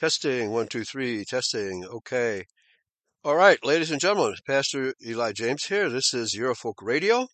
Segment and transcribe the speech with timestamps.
[0.00, 1.84] Testing, one, two, three, testing.
[1.84, 2.46] Okay.
[3.22, 5.88] All right, ladies and gentlemen, Pastor Eli James here.
[5.88, 7.28] This is Eurofolk Radio.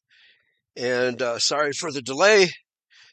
[0.76, 2.50] And uh, sorry for the delay.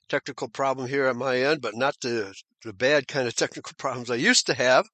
[0.09, 4.12] Technical problem here on my end, but not the, the bad kind of technical problems
[4.12, 4.86] I used to have.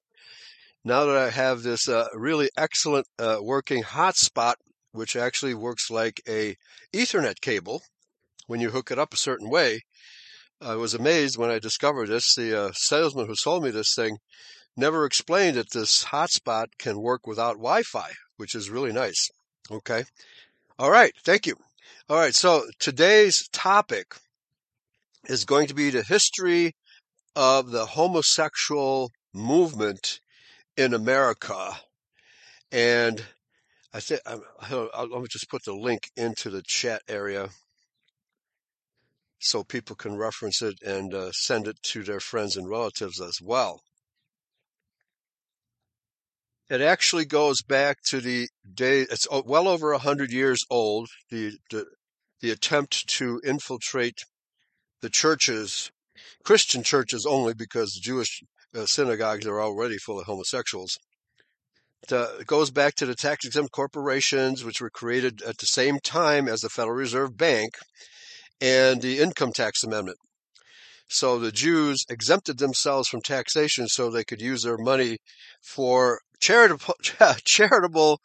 [0.84, 4.54] Now that I have this uh, really excellent uh, working hotspot,
[4.92, 6.56] which actually works like a
[6.92, 7.82] Ethernet cable
[8.46, 9.80] when you hook it up a certain way,
[10.64, 12.34] I was amazed when I discovered this.
[12.34, 14.16] The uh, salesman who sold me this thing
[14.78, 19.28] never explained that this hotspot can work without Wi-Fi, which is really nice.
[19.70, 20.04] Okay.
[20.78, 21.12] All right.
[21.22, 21.56] Thank you.
[22.08, 22.34] All right.
[22.34, 24.14] So today's topic
[25.28, 26.72] is going to be the history
[27.36, 30.18] of the homosexual movement
[30.78, 31.72] in America.
[32.72, 33.22] And
[33.92, 37.50] I think let me just put the link into the chat area
[39.44, 43.38] so people can reference it and uh, send it to their friends and relatives as
[43.42, 43.82] well.
[46.70, 51.58] It actually goes back to the day, it's well over a hundred years old, the,
[51.70, 51.84] the,
[52.40, 54.24] the attempt to infiltrate
[55.02, 55.90] the churches,
[56.42, 58.42] Christian churches only because the Jewish
[58.74, 60.98] uh, synagogues are already full of homosexuals.
[62.10, 66.48] it goes back to the tax exempt corporations, which were created at the same time
[66.48, 67.74] as the Federal Reserve Bank
[68.60, 70.18] and the Income Tax Amendment.
[71.08, 75.18] So the Jews exempted themselves from taxation so they could use their money
[75.62, 76.94] for charitable,
[77.44, 78.20] charitable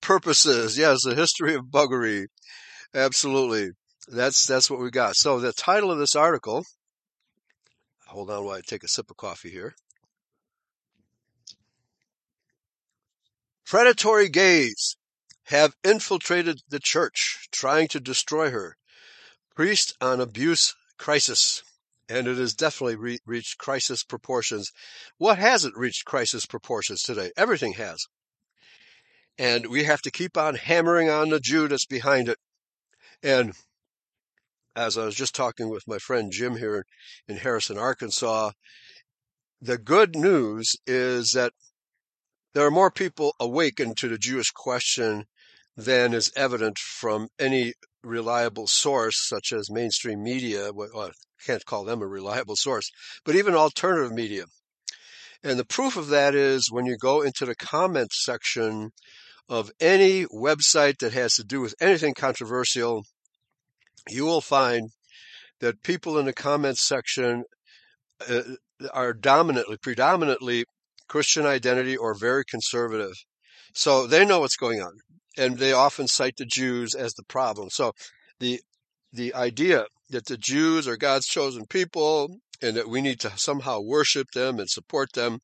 [0.00, 0.76] purposes.
[0.76, 2.26] Yes, the history of buggery.
[2.94, 3.70] Absolutely.
[4.08, 5.16] That's, that's what we got.
[5.16, 6.64] So the title of this article,
[8.06, 9.74] hold on while I take a sip of coffee here.
[13.66, 14.96] Predatory gays
[15.44, 18.76] have infiltrated the church, trying to destroy her.
[19.56, 21.62] Priest on abuse crisis.
[22.08, 24.70] And it has definitely re- reached crisis proportions.
[25.18, 27.32] What hasn't reached crisis proportions today?
[27.36, 28.06] Everything has.
[29.38, 32.38] And we have to keep on hammering on the Jew that's behind it.
[33.22, 33.54] And
[34.76, 36.84] as I was just talking with my friend Jim here
[37.26, 38.52] in Harrison, Arkansas,
[39.60, 41.52] the good news is that
[42.54, 45.24] there are more people awakened to the Jewish question
[45.76, 47.74] than is evident from any
[48.06, 50.72] reliable source, such as mainstream media.
[50.72, 51.10] Well, I
[51.44, 52.90] can't call them a reliable source,
[53.24, 54.44] but even alternative media.
[55.42, 58.90] And the proof of that is when you go into the comments section
[59.48, 63.04] of any website that has to do with anything controversial,
[64.08, 64.90] you will find
[65.60, 67.44] that people in the comments section
[68.28, 68.42] uh,
[68.92, 70.64] are dominantly, predominantly
[71.08, 73.14] Christian identity or very conservative.
[73.74, 74.92] So they know what's going on
[75.36, 77.70] and they often cite the Jews as the problem.
[77.70, 77.92] So
[78.40, 78.60] the
[79.12, 83.80] the idea that the Jews are God's chosen people and that we need to somehow
[83.80, 85.40] worship them and support them,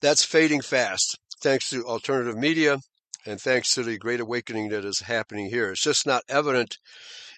[0.00, 2.78] that's fading fast thanks to alternative media
[3.26, 5.70] and thanks to the great awakening that is happening here.
[5.70, 6.78] It's just not evident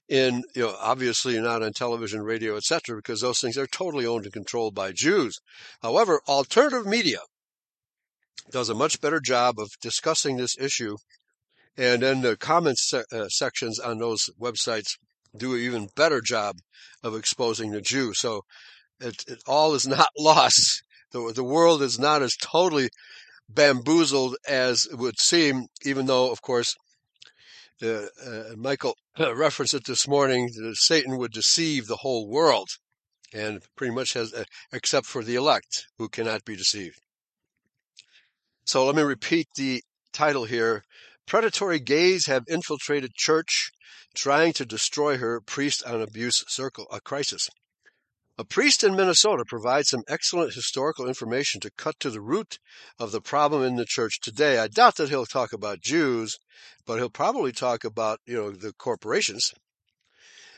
[0.08, 4.25] in, you know, obviously not on television, radio, etc., because those things are totally owned
[4.25, 5.38] and controlled by Jews.
[5.82, 7.19] However, alternative media
[8.50, 10.96] does a much better job of discussing this issue
[11.78, 14.98] and then the comments uh, sections on those websites
[15.36, 16.56] do an even better job
[17.04, 18.12] of exposing the Jew.
[18.14, 18.42] So
[19.00, 20.82] it, it all is not lost.
[21.12, 22.90] The, the world is not as totally
[23.48, 26.75] bamboozled as it would seem, even though, of course,
[27.81, 28.96] uh, uh, Michael
[29.34, 32.69] referenced it this morning, that Satan would deceive the whole world
[33.32, 36.98] and pretty much has, uh, except for the elect who cannot be deceived.
[38.64, 39.82] So let me repeat the
[40.12, 40.82] title here
[41.28, 43.70] Predatory gays have infiltrated church,
[44.14, 47.50] trying to destroy her priest on abuse circle, a crisis.
[48.38, 52.58] A priest in Minnesota provides some excellent historical information to cut to the root
[52.98, 54.58] of the problem in the church today.
[54.58, 56.38] I doubt that he'll talk about Jews,
[56.86, 59.52] but he'll probably talk about, you know, the corporations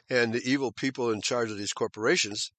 [0.08, 2.52] and the evil people in charge of these corporations.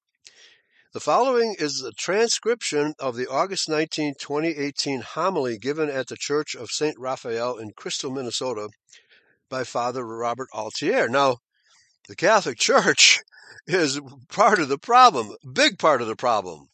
[0.94, 6.54] The following is a transcription of the August 19, 2018 homily given at the Church
[6.54, 7.00] of St.
[7.00, 8.68] Raphael in Crystal, Minnesota
[9.48, 11.10] by Father Robert Altier.
[11.10, 11.38] Now,
[12.10, 13.22] the Catholic Church
[13.66, 16.68] is part of the problem, big part of the problem.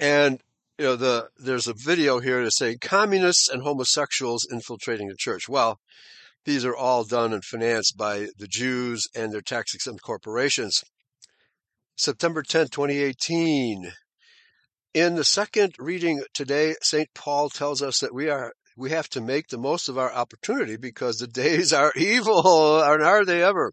[0.00, 0.40] And
[0.78, 5.50] you know, the there's a video here to say communists and homosexuals infiltrating the church.
[5.50, 5.80] Well,
[6.46, 10.82] these are all done and financed by the Jews and their tax exempt corporations.
[11.98, 13.90] September 10, 2018.
[14.92, 17.08] In the second reading today, St.
[17.14, 20.76] Paul tells us that we are we have to make the most of our opportunity
[20.76, 23.72] because the days are evil, and are they ever?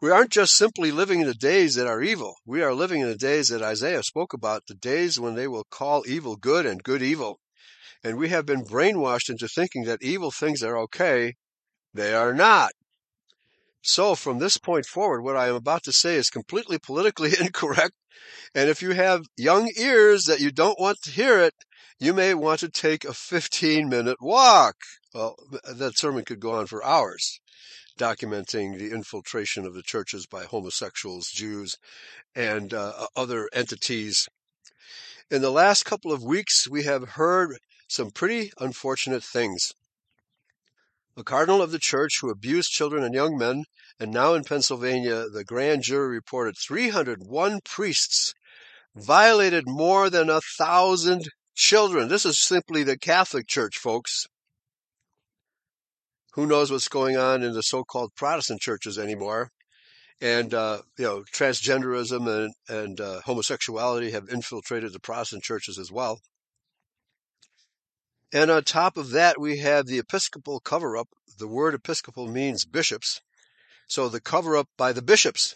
[0.00, 2.36] We aren't just simply living in the days that are evil.
[2.46, 5.66] We are living in the days that Isaiah spoke about, the days when they will
[5.70, 7.40] call evil good and good evil.
[8.04, 11.34] And we have been brainwashed into thinking that evil things are okay.
[11.94, 12.70] They are not.
[13.82, 17.94] So from this point forward, what I am about to say is completely politically incorrect.
[18.54, 21.54] And if you have young ears that you don't want to hear it,
[21.98, 24.76] you may want to take a 15 minute walk.
[25.14, 27.40] Well, that sermon could go on for hours
[27.98, 31.76] documenting the infiltration of the churches by homosexuals, Jews,
[32.34, 34.28] and uh, other entities.
[35.30, 37.58] In the last couple of weeks, we have heard
[37.88, 39.72] some pretty unfortunate things.
[41.14, 43.64] A cardinal of the church who abused children and young men,
[43.98, 48.32] and now in Pennsylvania, the grand jury reported 301 priests
[48.94, 52.08] violated more than a thousand children.
[52.08, 54.26] This is simply the Catholic Church, folks.
[56.32, 59.50] Who knows what's going on in the so-called Protestant churches anymore?
[60.18, 65.92] And uh, you know, transgenderism and and uh, homosexuality have infiltrated the Protestant churches as
[65.92, 66.20] well.
[68.32, 71.08] And on top of that, we have the Episcopal cover-up.
[71.38, 73.20] The word Episcopal means bishops,
[73.86, 75.54] so the cover-up by the bishops.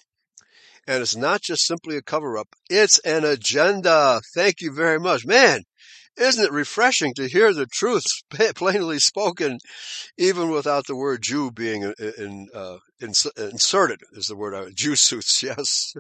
[0.87, 4.21] And it's not just simply a cover-up; it's an agenda.
[4.35, 5.63] Thank you very much, man.
[6.17, 8.05] Isn't it refreshing to hear the truth
[8.55, 9.59] plainly spoken,
[10.17, 14.01] even without the word Jew being in, in, uh, inserted?
[14.13, 15.43] Is the word uh, Jew suits?
[15.57, 15.95] Yes,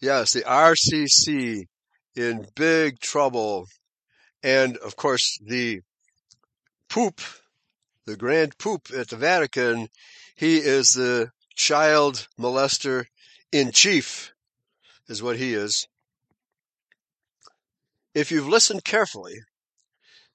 [0.00, 0.32] yes.
[0.32, 1.66] The RCC
[2.16, 3.66] in big trouble,
[4.42, 5.80] and of course the
[6.88, 7.20] Pope,
[8.06, 9.88] the Grand Pope at the Vatican,
[10.36, 13.06] he is the child molester
[13.50, 14.32] in chief,
[15.08, 15.86] is what he is.
[18.14, 19.40] If you've listened carefully,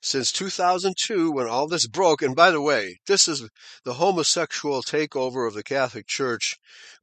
[0.02, 3.50] since 2002 when all this broke, and by the way, this is
[3.84, 6.56] the homosexual takeover of the Catholic Church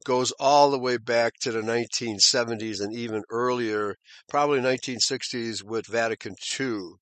[0.05, 3.95] goes all the way back to the 1970s and even earlier,
[4.29, 6.93] probably 1960s with Vatican II.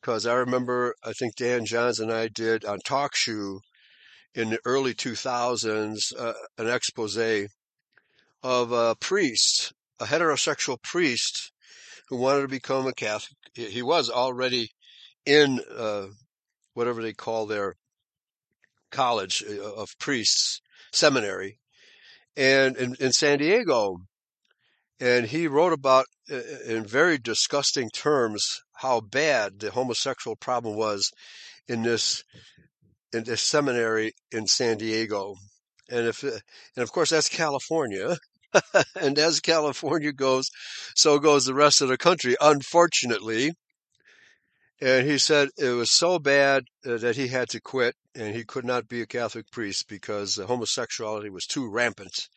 [0.00, 3.58] Because I remember, I think Dan Johns and I did on TalkShoe
[4.34, 7.48] in the early 2000s uh, an expose
[8.42, 11.50] of a priest, a heterosexual priest
[12.08, 13.36] who wanted to become a Catholic.
[13.54, 14.70] He was already
[15.26, 16.06] in uh,
[16.74, 17.74] whatever they call their
[18.90, 20.60] college uh, of priests,
[20.92, 21.58] seminary,
[22.36, 23.98] and in, in San Diego.
[24.98, 31.10] And he wrote about, uh, in very disgusting terms, how bad the homosexual problem was
[31.68, 32.24] in this
[33.12, 35.34] in this seminary in San Diego.
[35.90, 36.42] And if and
[36.76, 38.16] of course that's California,
[39.00, 40.50] and as California goes,
[40.94, 43.52] so goes the rest of the country, unfortunately.
[44.80, 48.44] And he said it was so bad uh, that he had to quit and he
[48.44, 52.28] could not be a Catholic priest because homosexuality was too rampant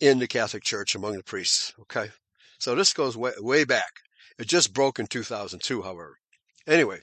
[0.00, 1.72] in the Catholic Church among the priests.
[1.80, 2.10] Okay.
[2.58, 3.92] So this goes way, way back.
[4.38, 6.18] It just broke in 2002, however.
[6.66, 7.00] Anyway,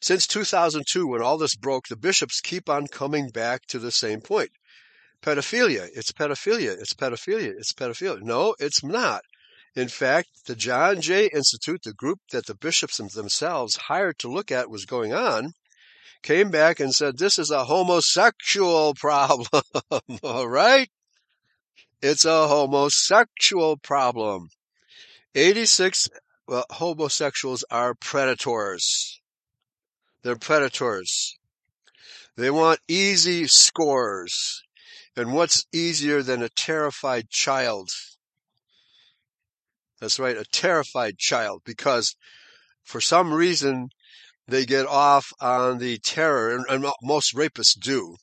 [0.00, 4.20] since 2002, when all this broke, the bishops keep on coming back to the same
[4.20, 4.50] point
[5.22, 5.88] pedophilia.
[5.94, 6.80] It's pedophilia.
[6.80, 7.54] It's pedophilia.
[7.58, 8.22] It's pedophilia.
[8.22, 9.22] No, it's not.
[9.78, 14.50] In fact, the John Jay Institute, the group that the bishops themselves hired to look
[14.50, 15.52] at was going on,
[16.20, 19.46] came back and said, this is a homosexual problem.
[20.24, 20.90] All right?
[22.02, 24.48] It's a homosexual problem.
[25.36, 26.08] 86
[26.48, 29.20] well, homosexuals are predators.
[30.24, 31.38] They're predators.
[32.34, 34.64] They want easy scores.
[35.16, 37.90] And what's easier than a terrified child?
[40.00, 42.14] That's right, a terrified child, because
[42.84, 43.88] for some reason
[44.46, 48.16] they get off on the terror, and, and most rapists do.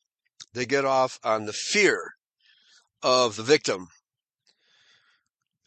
[0.54, 2.14] They get off on the fear
[3.04, 3.88] of the victim.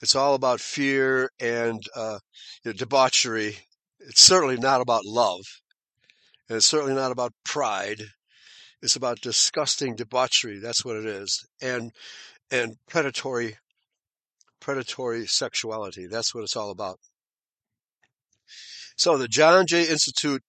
[0.00, 2.18] It's all about fear and uh,
[2.64, 3.58] you know, debauchery.
[4.00, 5.42] It's certainly not about love.
[6.48, 8.00] And it's certainly not about pride.
[8.80, 10.58] It's about disgusting debauchery.
[10.58, 11.46] That's what it is.
[11.60, 11.92] And,
[12.50, 13.58] and predatory,
[14.60, 16.06] predatory sexuality.
[16.06, 16.98] That's what it's all about.
[18.96, 20.42] So the John Jay Institute,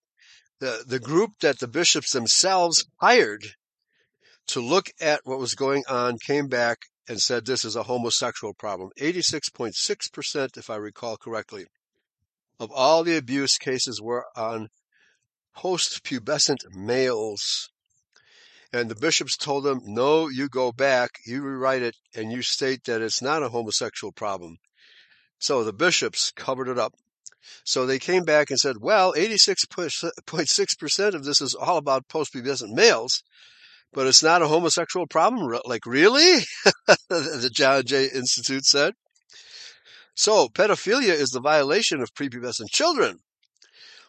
[0.59, 3.43] the, the group that the bishops themselves hired
[4.47, 8.53] to look at what was going on came back and said this is a homosexual
[8.53, 8.89] problem.
[8.99, 11.65] 86.6%, if I recall correctly,
[12.59, 14.69] of all the abuse cases were on
[15.55, 17.69] post-pubescent males.
[18.71, 22.83] And the bishops told them, no, you go back, you rewrite it, and you state
[22.83, 24.59] that it's not a homosexual problem.
[25.39, 26.93] So the bishops covered it up.
[27.63, 33.23] So they came back and said, well, 86.6% of this is all about post-pubescent males.
[33.91, 35.59] But it's not a homosexual problem.
[35.65, 36.43] Like, really?
[37.09, 38.93] the John Jay Institute said.
[40.13, 43.21] So, pedophilia is the violation of prepubescent children.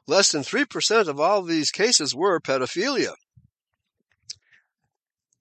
[0.07, 3.15] Less than 3% of all these cases were pedophilia.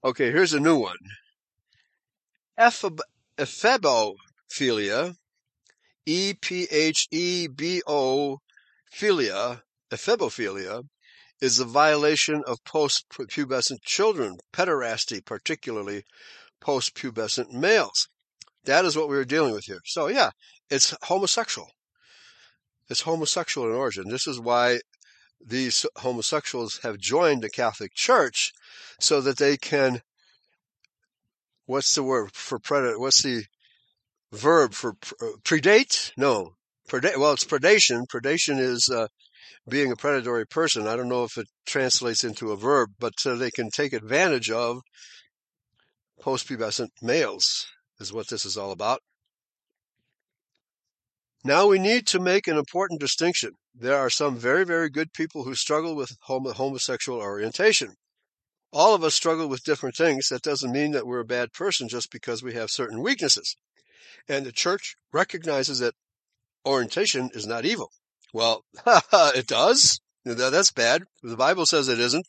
[0.02, 0.96] Okay, here's a new one.
[2.58, 3.04] Ephebophilia,
[6.06, 6.78] E-P-H-E-B-O
[8.96, 10.84] philia, ephebophilia,
[11.42, 16.06] is a violation of post-pubescent children, pederasty, particularly
[16.62, 18.08] post-pubescent males.
[18.64, 19.82] That is what we are dealing with here.
[19.84, 20.32] So yeah,
[20.70, 21.72] it's homosexual.
[22.90, 24.08] It's homosexual in origin.
[24.08, 24.80] This is why
[25.46, 28.52] these homosexuals have joined the Catholic Church
[29.00, 30.02] so that they can
[31.66, 33.46] what's the word for predator what's the
[34.32, 36.12] verb for uh, predate?
[36.18, 36.54] No
[36.88, 38.06] predate well it's predation.
[38.08, 39.08] Predation is uh,
[39.68, 40.88] being a predatory person.
[40.88, 44.82] I don't know if it translates into a verb but they can take advantage of
[46.22, 47.66] postpubescent males
[48.00, 49.02] is what this is all about.
[51.46, 55.44] Now we need to make an important distinction there are some very, very good people
[55.44, 57.96] who struggle with homosexual orientation.
[58.72, 60.28] All of us struggle with different things.
[60.30, 63.56] That doesn't mean that we're a bad person just because we have certain weaknesses.
[64.28, 65.96] And the church recognizes that
[66.66, 67.92] orientation is not evil.
[68.34, 70.00] Well, it does.
[70.24, 71.04] That's bad.
[71.24, 72.28] The Bible says it isn't.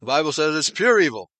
[0.00, 1.30] The Bible says it's pure evil.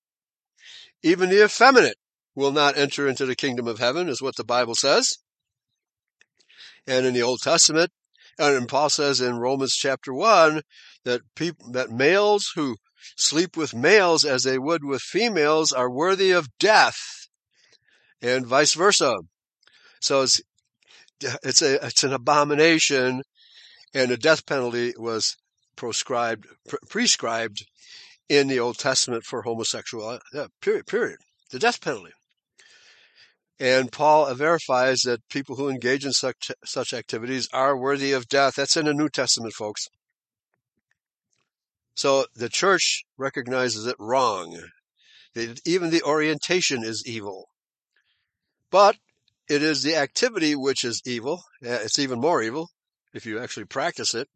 [1.03, 1.97] Even the effeminate
[2.33, 5.17] will not enter into the kingdom of heaven, is what the Bible says.
[6.87, 7.91] And in the Old Testament,
[8.39, 10.61] and Paul says in Romans chapter 1
[11.05, 12.77] that people, that males who
[13.15, 17.27] sleep with males as they would with females are worthy of death
[18.21, 19.15] and vice versa.
[19.99, 20.41] So it's,
[21.43, 23.21] it's a, it's an abomination
[23.93, 25.37] and a death penalty was
[25.75, 26.47] proscribed,
[26.89, 27.65] prescribed
[28.29, 31.17] in the Old Testament for homosexual, uh, yeah, period, period.
[31.51, 32.11] The death penalty.
[33.59, 38.55] And Paul verifies that people who engage in such, such activities are worthy of death.
[38.55, 39.87] That's in the New Testament, folks.
[41.95, 44.59] So the church recognizes it wrong.
[45.65, 47.47] Even the orientation is evil.
[48.71, 48.97] But
[49.47, 51.43] it is the activity which is evil.
[51.61, 52.69] It's even more evil
[53.13, 54.27] if you actually practice it.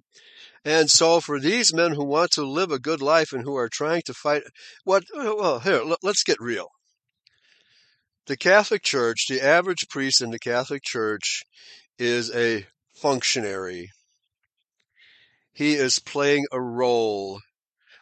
[0.64, 3.70] And so for these men who want to live a good life and who are
[3.70, 4.44] trying to fight,
[4.84, 6.68] what, well, here, let's get real.
[8.28, 11.44] The Catholic Church, the average priest in the Catholic Church
[11.98, 13.90] is a functionary.
[15.54, 17.40] He is playing a role.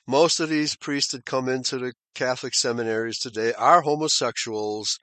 [0.07, 4.97] Most of these priests that come into the Catholic seminaries today are homosexuals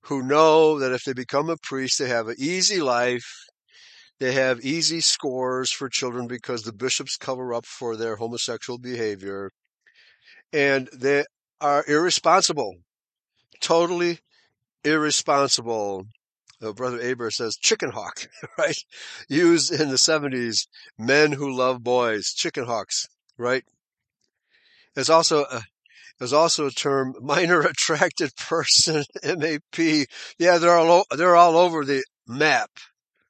[0.00, 3.44] who know that if they become a priest, they have an easy life.
[4.18, 9.52] They have easy scores for children because the bishops cover up for their homosexual behavior.
[10.52, 11.24] And they
[11.60, 12.74] are irresponsible,
[13.60, 14.18] totally
[14.84, 16.06] irresponsible.
[16.62, 18.28] Uh, Brother Aber says chicken hawk,
[18.58, 18.76] right?
[19.28, 20.66] Used in the 70s,
[20.98, 23.06] men who love boys, chicken hawks,
[23.36, 23.64] right?
[24.94, 25.62] There's also a,
[26.18, 30.06] there's also a term, minor attracted person, MAP.
[30.38, 32.70] Yeah, they're all, they're all over the map,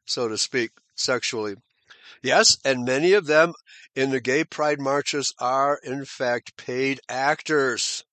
[0.04, 1.56] so to speak, sexually.
[2.22, 3.52] Yes, and many of them
[3.94, 8.04] in the gay pride marches are in fact paid actors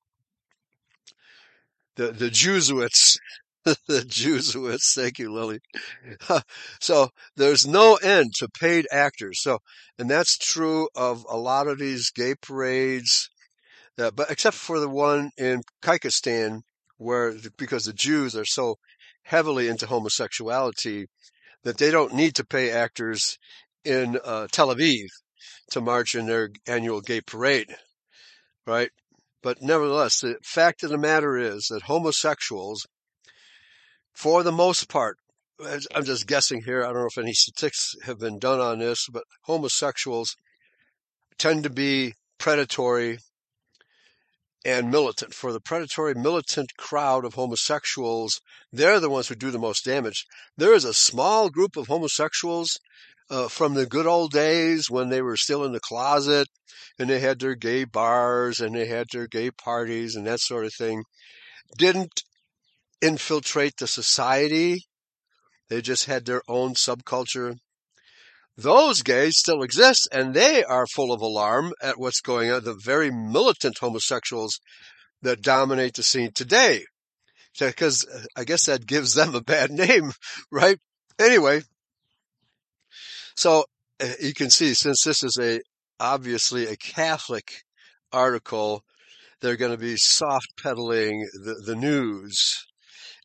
[1.96, 3.18] the the Jesuits,
[3.66, 4.94] the Jesuits.
[4.96, 5.60] Thank you, Lily.
[6.80, 9.42] so there's no end to paid actors.
[9.42, 9.60] So,
[9.98, 13.30] and that's true of a lot of these gay parades,
[14.00, 16.62] uh, but except for the one in Kyrgyzstan,
[16.98, 18.78] where because the Jews are so
[19.24, 21.08] heavily into homosexuality
[21.64, 23.38] that they don't need to pay actors
[23.86, 25.08] in uh, Tel Aviv
[25.72, 27.76] to march in their annual gay parade,
[28.68, 28.92] right?
[29.44, 32.88] But nevertheless, the fact of the matter is that homosexuals,
[34.14, 35.18] for the most part,
[35.94, 39.08] I'm just guessing here, I don't know if any statistics have been done on this,
[39.12, 40.36] but homosexuals
[41.38, 43.20] tend to be predatory
[44.66, 45.34] and militant.
[45.34, 48.40] For the predatory militant crowd of homosexuals,
[48.72, 50.26] they're the ones who do the most damage.
[50.58, 52.80] There is a small group of homosexuals
[53.34, 56.48] uh, from the good old days when they were still in the closet
[57.00, 60.66] and they had their gay bars and they had their gay parties and that sort
[60.66, 61.04] of thing
[61.76, 62.22] didn't
[63.02, 64.86] infiltrate the society.
[65.68, 67.56] They just had their own subculture.
[68.56, 72.64] Those gays still exist and they are full of alarm at what's going on.
[72.64, 74.60] The very militant homosexuals
[75.24, 76.84] that dominate the scene today.
[77.60, 80.12] Because uh, I guess that gives them a bad name,
[80.52, 80.78] right?
[81.20, 81.64] Anyway,
[83.36, 83.66] so
[84.00, 85.62] uh, you can see, since this is a
[86.00, 87.64] obviously a Catholic
[88.12, 88.84] article,
[89.42, 92.66] they're going to be soft peddling the, the news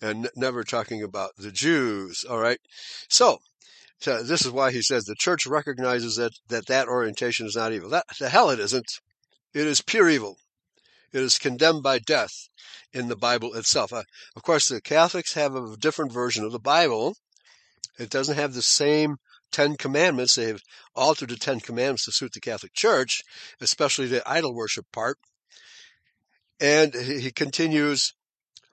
[0.00, 2.24] and never talking about the Jews.
[2.28, 2.58] All right.
[3.08, 3.38] So,
[3.98, 7.72] so this is why he says the church recognizes that that, that orientation is not
[7.72, 7.90] evil.
[7.90, 8.86] That, the hell it isn't.
[9.54, 10.36] It is pure evil.
[11.12, 12.48] It is condemned by death
[12.92, 13.92] in the Bible itself.
[13.92, 14.02] Uh,
[14.36, 17.16] of course, the Catholics have a different version of the Bible.
[17.98, 19.16] It doesn't have the same
[19.50, 20.34] Ten Commandments.
[20.34, 20.60] They've
[20.94, 23.22] altered the Ten Commandments to suit the Catholic Church,
[23.60, 25.18] especially the idol worship part.
[26.60, 28.14] And he continues,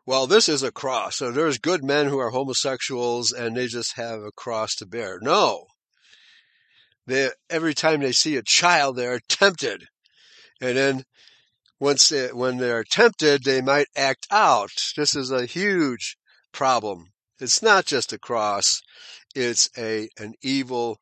[0.06, 1.18] well, this is a cross.
[1.18, 5.20] So there's good men who are homosexuals and they just have a cross to bear.
[5.22, 5.66] No.
[7.08, 9.86] They, every time they see a child, they're tempted.
[10.62, 11.04] And then
[11.80, 14.72] once they, when they're tempted, they might act out.
[14.96, 16.18] This is a huge
[16.52, 17.12] problem.
[17.40, 18.82] It's not just a cross.
[19.36, 20.98] It's a, an evil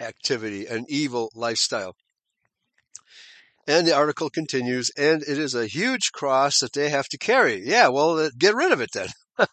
[0.00, 1.94] activity, an evil lifestyle.
[3.66, 7.62] And the article continues, and it is a huge cross that they have to carry.
[7.66, 9.08] Yeah, well, uh, get rid of it then.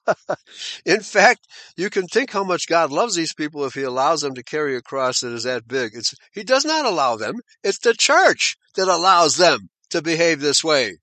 [0.86, 1.42] In fact,
[1.76, 4.78] you can think how much God loves these people if He allows them to carry
[4.78, 5.92] a cross that is that big.
[5.96, 7.36] It's, he does not allow them.
[7.62, 10.94] It's the church that allows them to behave this way.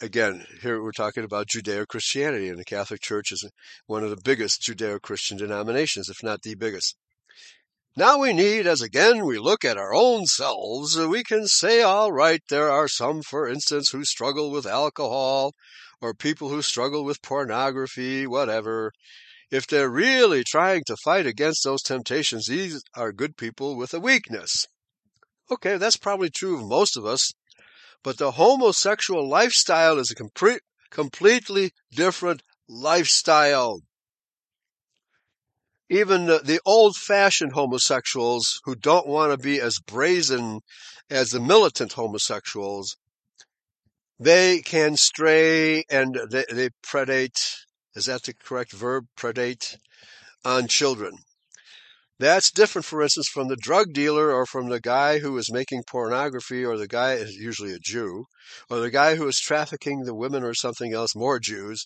[0.00, 3.48] Again, here we're talking about Judeo-Christianity, and the Catholic Church is
[3.86, 6.96] one of the biggest Judeo-Christian denominations, if not the biggest.
[7.96, 12.10] Now we need, as again we look at our own selves, we can say, all
[12.10, 15.52] right, there are some, for instance, who struggle with alcohol,
[16.00, 18.90] or people who struggle with pornography, whatever.
[19.48, 24.00] If they're really trying to fight against those temptations, these are good people with a
[24.00, 24.66] weakness.
[25.52, 27.30] Okay, that's probably true of most of us,
[28.04, 33.80] but the homosexual lifestyle is a complete, completely different lifestyle
[35.94, 40.60] even the, the old fashioned homosexuals who don't want to be as brazen
[41.10, 42.96] as the militant homosexuals,
[44.18, 47.58] they can stray and they, they predate.
[47.94, 49.06] Is that the correct verb?
[49.16, 49.76] Predate
[50.44, 51.18] on children.
[52.18, 55.82] That's different, for instance, from the drug dealer or from the guy who is making
[55.88, 58.26] pornography or the guy is usually a Jew
[58.70, 61.84] or the guy who is trafficking the women or something else, more Jews.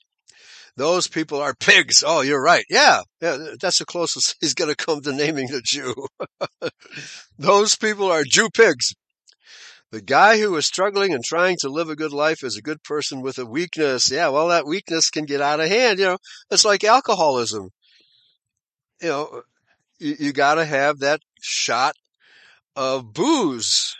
[0.77, 2.05] Those people are pigs.
[2.07, 2.65] Oh, you're right.
[2.69, 5.95] Yeah, yeah, that's the closest he's going to come to naming the Jew.
[7.39, 8.95] Those people are Jew pigs.
[9.91, 12.83] The guy who is struggling and trying to live a good life is a good
[12.83, 14.11] person with a weakness.
[14.11, 15.99] Yeah, well, that weakness can get out of hand.
[15.99, 16.19] You know,
[16.51, 17.71] it's like alcoholism.
[19.01, 19.43] You know,
[19.99, 21.95] you, you got to have that shot
[22.77, 23.95] of booze.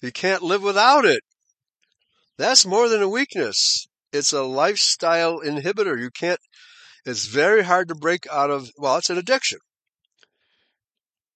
[0.00, 1.22] You can't live without it.
[2.38, 3.86] That's more than a weakness.
[4.12, 5.98] It's a lifestyle inhibitor.
[5.98, 6.40] You can't,
[7.04, 9.58] it's very hard to break out of, well, it's an addiction.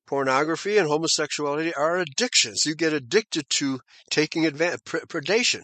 [0.06, 2.64] Pornography and homosexuality are addictions.
[2.64, 5.62] You get addicted to taking advantage, predation,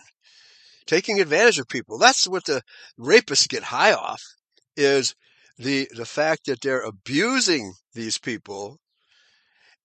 [0.87, 1.99] taking advantage of people.
[1.99, 2.63] That's what the
[2.99, 4.21] rapists get high off
[4.77, 5.15] is
[5.63, 8.79] the, the fact that they're abusing these people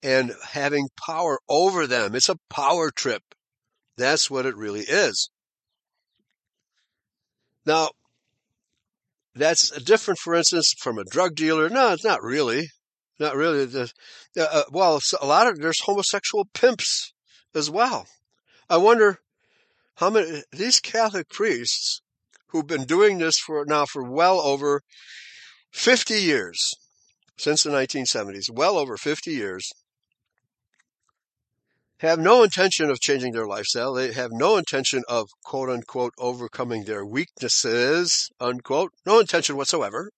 [0.03, 2.15] and having power over them.
[2.15, 3.23] It's a power trip.
[3.97, 5.29] That's what it really is.
[7.65, 7.89] Now,
[9.35, 11.69] that's different, for instance, from a drug dealer.
[11.69, 12.69] No, it's not really.
[13.19, 13.65] Not really.
[13.65, 13.91] The,
[14.39, 17.13] uh, well, a lot of there's homosexual pimps
[17.55, 18.07] as well.
[18.69, 19.19] I wonder
[19.95, 22.01] how many these Catholic priests
[22.49, 24.81] who've been doing this for now for well over
[25.71, 26.73] 50 years
[27.37, 29.71] since the 1970s, well over 50 years
[31.99, 33.93] have no intention of changing their lifestyle.
[33.93, 38.91] They have no intention of quote unquote overcoming their weaknesses, unquote.
[39.05, 40.11] No intention whatsoever.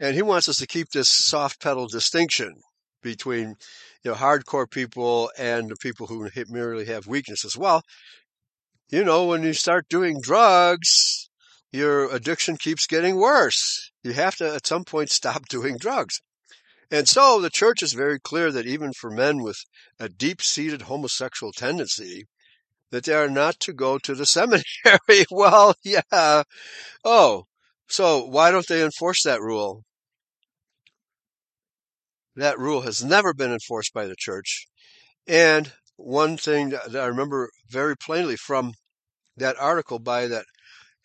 [0.00, 2.54] And he wants us to keep this soft pedal distinction
[3.02, 3.56] between,
[4.02, 7.56] you know, hardcore people and the people who merely have weaknesses.
[7.56, 7.82] Well,
[8.88, 11.28] you know, when you start doing drugs,
[11.74, 13.90] your addiction keeps getting worse.
[14.04, 16.20] You have to at some point stop doing drugs.
[16.88, 19.58] And so the church is very clear that even for men with
[19.98, 22.26] a deep seated homosexual tendency,
[22.90, 24.62] that they are not to go to the seminary.
[25.32, 26.44] well, yeah.
[27.04, 27.46] Oh,
[27.88, 29.82] so why don't they enforce that rule?
[32.36, 34.66] That rule has never been enforced by the church.
[35.26, 38.74] And one thing that I remember very plainly from
[39.36, 40.44] that article by that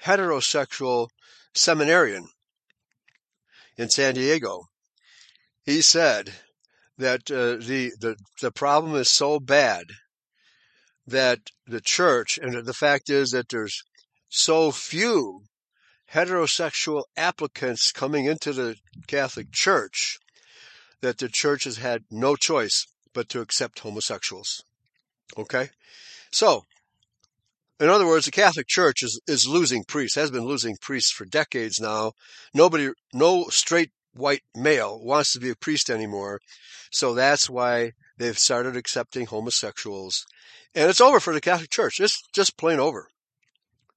[0.04, 1.10] heterosexual
[1.54, 2.28] seminarian
[3.78, 4.70] in San Diego
[5.70, 6.34] he said
[6.98, 9.86] that uh, the, the, the problem is so bad
[11.06, 13.84] that the church, and the fact is that there's
[14.30, 15.44] so few
[16.14, 20.18] heterosexual applicants coming into the Catholic Church
[21.02, 24.64] that the church has had no choice but to accept homosexuals.
[25.38, 25.70] Okay?
[26.32, 26.66] So,
[27.80, 31.26] in other words, the Catholic Church is, is losing priests, has been losing priests for
[31.26, 32.12] decades now.
[32.54, 36.40] Nobody, no straight white male wants to be a priest anymore.
[36.92, 40.26] So that's why they've started accepting homosexuals.
[40.76, 42.00] And it's over for the Catholic Church.
[42.00, 43.08] It's just plain over.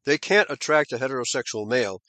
[0.04, 2.00] They can't attract a heterosexual male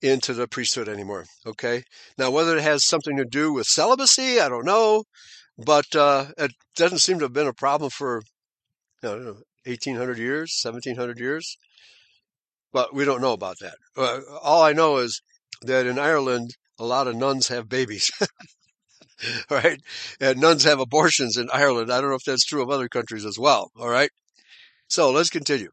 [0.00, 1.24] into the priesthood anymore.
[1.46, 1.82] Okay.
[2.16, 5.04] Now, whether it has something to do with celibacy, I don't know,
[5.56, 8.22] but uh, it doesn't seem to have been a problem for
[9.02, 11.56] you know, 1800 years, 1700 years.
[12.72, 13.76] But we don't know about that.
[13.96, 15.22] Uh, all I know is
[15.62, 18.10] that in Ireland, a lot of nuns have babies.
[19.50, 19.80] right?
[20.20, 21.92] And nuns have abortions in Ireland.
[21.92, 23.70] I don't know if that's true of other countries as well.
[23.78, 24.10] All right.
[24.88, 25.70] So let's continue.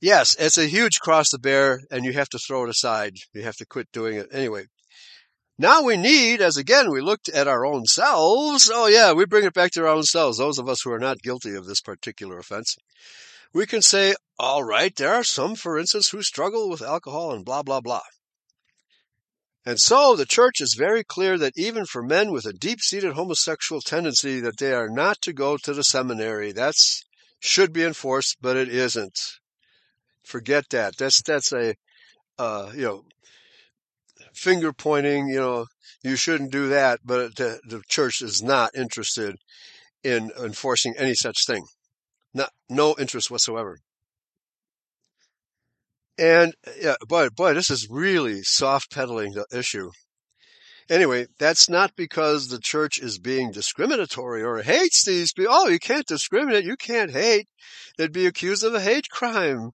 [0.00, 3.14] Yes, it's a huge cross to bear and you have to throw it aside.
[3.32, 4.64] You have to quit doing it anyway.
[5.58, 8.70] Now we need, as again we looked at our own selves.
[8.72, 10.38] Oh yeah, we bring it back to our own selves.
[10.38, 12.76] Those of us who are not guilty of this particular offense.
[13.52, 17.44] We can say, all right, there are some, for instance, who struggle with alcohol and
[17.44, 18.00] blah, blah, blah.
[19.64, 23.80] And so the church is very clear that even for men with a deep-seated homosexual
[23.80, 26.50] tendency that they are not to go to the seminary.
[26.52, 27.04] That's
[27.38, 29.18] should be enforced, but it isn't.
[30.24, 30.96] Forget that.
[30.96, 31.74] That's that's a
[32.38, 33.04] uh, you know
[34.34, 35.28] finger pointing.
[35.28, 35.66] You know
[36.02, 39.36] you shouldn't do that, but the, the church is not interested
[40.02, 41.64] in enforcing any such thing.
[42.34, 43.78] Not no interest whatsoever.
[46.18, 49.90] And yeah, boy, boy, this is really soft pedaling the issue.
[50.92, 55.50] Anyway, that's not because the church is being discriminatory or hates these people.
[55.50, 56.66] Oh, you can't discriminate.
[56.66, 57.48] You can't hate.
[57.96, 59.70] They'd be accused of a hate crime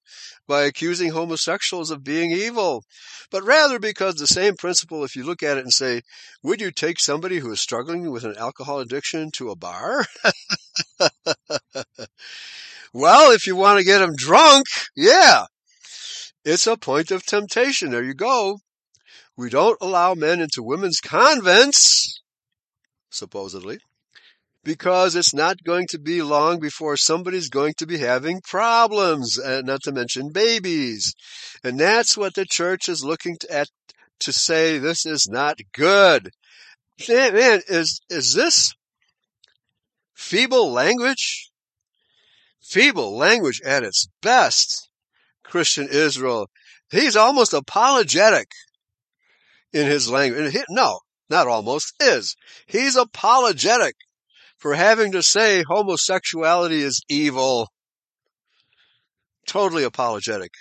[0.46, 2.84] by accusing homosexuals of being evil.
[3.32, 6.02] But rather because the same principle, if you look at it and say,
[6.44, 10.06] would you take somebody who is struggling with an alcohol addiction to a bar?
[12.92, 15.46] well, if you want to get them drunk, yeah,
[16.44, 17.90] it's a point of temptation.
[17.90, 18.60] There you go.
[19.38, 22.20] We don't allow men into women's convents,
[23.08, 23.78] supposedly,
[24.64, 29.64] because it's not going to be long before somebody's going to be having problems, and
[29.64, 31.14] not to mention babies.
[31.62, 33.68] And that's what the church is looking at
[34.18, 36.30] to say this is not good.
[37.08, 38.74] Man, is, is this
[40.16, 41.52] feeble language?
[42.60, 44.88] Feeble language at its best.
[45.44, 46.50] Christian Israel.
[46.90, 48.48] He's almost apologetic
[49.72, 50.56] in his language.
[50.70, 51.00] No,
[51.30, 52.36] not almost, is.
[52.66, 53.96] He's apologetic
[54.56, 57.68] for having to say homosexuality is evil.
[59.46, 60.52] Totally apologetic.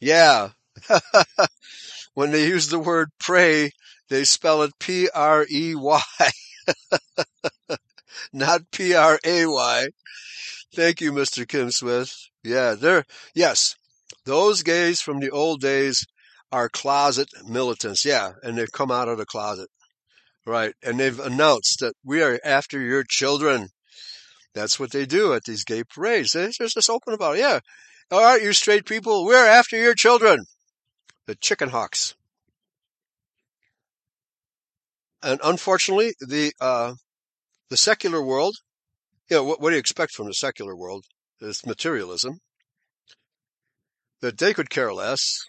[0.00, 0.50] Yeah.
[2.14, 3.70] when they use the word pray,
[4.08, 6.00] they spell it P-R-E-Y.
[8.32, 9.86] Not P-R-A-Y.
[10.74, 11.46] Thank you, Mr.
[11.46, 12.14] Kim Smith.
[12.42, 13.76] Yeah, they're, yes,
[14.24, 16.04] those gays from the old days
[16.52, 18.04] are closet militants.
[18.04, 19.68] Yeah, and they've come out of the closet.
[20.46, 20.74] Right.
[20.82, 23.68] And they've announced that we are after your children.
[24.54, 26.32] That's what they do at these gay parades.
[26.32, 27.40] They're just open about it.
[27.40, 27.58] Yeah.
[28.12, 30.44] All right, you straight people, we're after your children.
[31.26, 32.14] The chicken hawks.
[35.20, 36.94] And unfortunately, the, uh,
[37.68, 38.54] the secular world,
[39.28, 41.04] you know, what, what do you expect from the secular world?
[41.40, 42.38] It's materialism
[44.20, 45.40] that they could care less.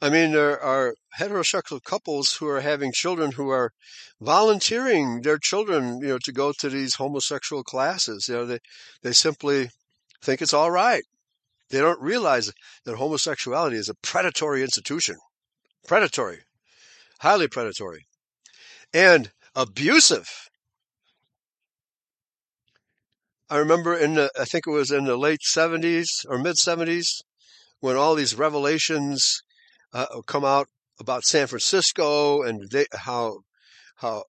[0.00, 3.72] I mean, there are heterosexual couples who are having children who are
[4.20, 8.28] volunteering their children, you know, to go to these homosexual classes.
[8.28, 8.58] You know, they,
[9.02, 9.70] they simply
[10.22, 11.02] think it's all right.
[11.70, 12.52] They don't realize
[12.84, 15.16] that homosexuality is a predatory institution.
[15.86, 16.40] Predatory.
[17.20, 18.06] Highly predatory.
[18.92, 20.28] And abusive.
[23.48, 27.22] I remember in the, I think it was in the late 70s or mid 70s,
[27.80, 29.42] when all these revelations
[29.96, 30.68] uh, come out
[31.00, 33.38] about San Francisco and they, how
[33.96, 34.24] how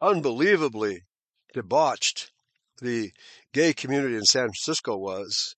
[0.00, 1.00] unbelievably
[1.54, 2.30] debauched
[2.80, 3.10] the
[3.52, 5.54] gay community in San Francisco was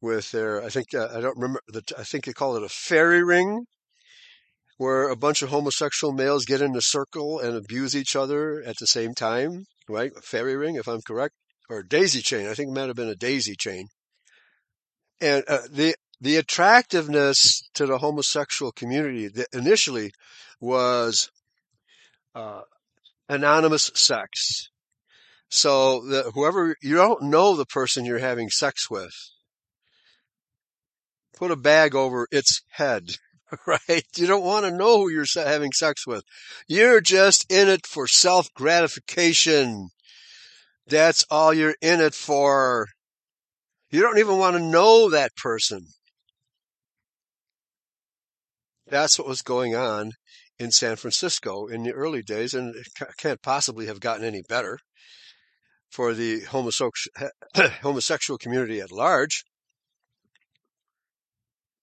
[0.00, 2.68] with their I think uh, I don't remember the I think they call it a
[2.68, 3.64] fairy ring
[4.76, 8.76] where a bunch of homosexual males get in a circle and abuse each other at
[8.78, 10.10] the same time, right?
[10.16, 11.34] A fairy ring, if I'm correct,
[11.70, 12.48] or daisy chain.
[12.48, 13.86] I think it might have been a daisy chain.
[15.20, 20.12] And uh, the the attractiveness to the homosexual community that initially
[20.60, 21.32] was
[22.36, 22.60] uh,
[23.28, 24.68] anonymous sex.
[25.48, 29.12] So that whoever you don't know the person you're having sex with,
[31.36, 33.10] put a bag over its head.
[33.66, 34.04] right?
[34.16, 36.22] You don't want to know who you're having sex with.
[36.68, 39.88] You're just in it for self gratification.
[40.86, 42.86] That's all you're in it for.
[43.90, 45.84] You don't even want to know that person.
[48.92, 50.12] That's what was going on
[50.58, 54.78] in San Francisco in the early days, and it can't possibly have gotten any better
[55.88, 56.40] for the
[57.80, 59.46] homosexual community at large.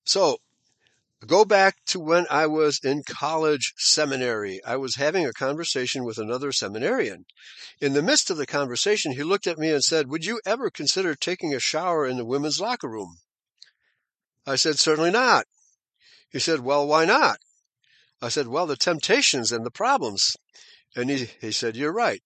[0.06, 0.38] So,
[1.26, 4.62] go back to when I was in college seminary.
[4.64, 7.26] I was having a conversation with another seminarian.
[7.82, 10.70] In the midst of the conversation, he looked at me and said, Would you ever
[10.70, 13.18] consider taking a shower in the women's locker room?
[14.46, 15.48] I said, Certainly not.
[16.32, 17.38] He said, Well, why not?
[18.22, 20.36] I said, Well, the temptations and the problems.
[20.96, 22.22] And he, he said, You're right.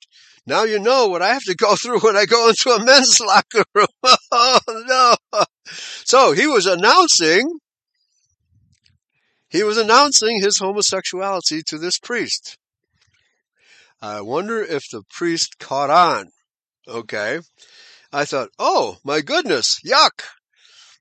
[0.45, 3.19] Now you know what I have to go through when I go into a men's
[3.25, 3.87] locker room.
[4.31, 5.45] oh, no.
[6.05, 7.59] So he was announcing,
[9.49, 12.57] he was announcing his homosexuality to this priest.
[14.01, 16.27] I wonder if the priest caught on.
[16.87, 17.39] Okay.
[18.11, 20.23] I thought, oh my goodness, yuck.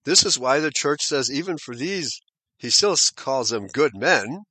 [0.05, 2.21] This is why the church says even for these,
[2.63, 4.45] he still calls them good men,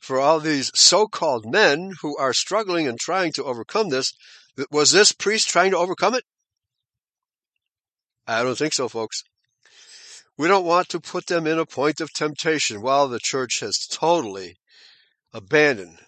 [0.00, 4.14] for all these so-called men who are struggling and trying to overcome this.
[4.70, 6.24] Was this priest trying to overcome it?
[8.26, 9.22] I don't think so, folks.
[10.38, 13.86] We don't want to put them in a point of temptation while the church has
[13.90, 14.56] totally
[15.34, 15.98] abandoned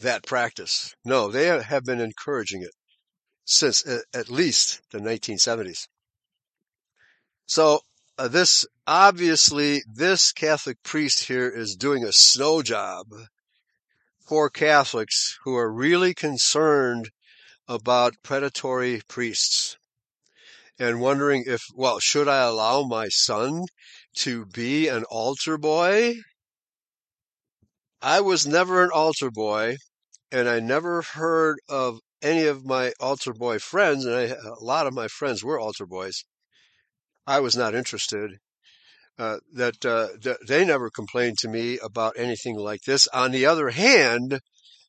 [0.00, 0.94] that practice.
[1.04, 2.72] No, they have been encouraging it
[3.44, 5.88] since at least the 1970s.
[7.46, 7.80] So
[8.18, 13.06] uh, this obviously this Catholic priest here is doing a snow job
[14.20, 17.10] for Catholics who are really concerned
[17.68, 19.76] about predatory priests
[20.78, 23.64] and wondering if, well, should I allow my son
[24.16, 26.16] to be an altar boy?
[28.02, 29.76] I was never an altar boy,
[30.30, 34.86] and I never heard of any of my altar boy friends, and I, a lot
[34.86, 36.24] of my friends were altar boys.
[37.26, 38.38] I was not interested.
[39.18, 40.08] Uh, that, uh,
[40.46, 43.08] they never complained to me about anything like this.
[43.08, 44.40] On the other hand,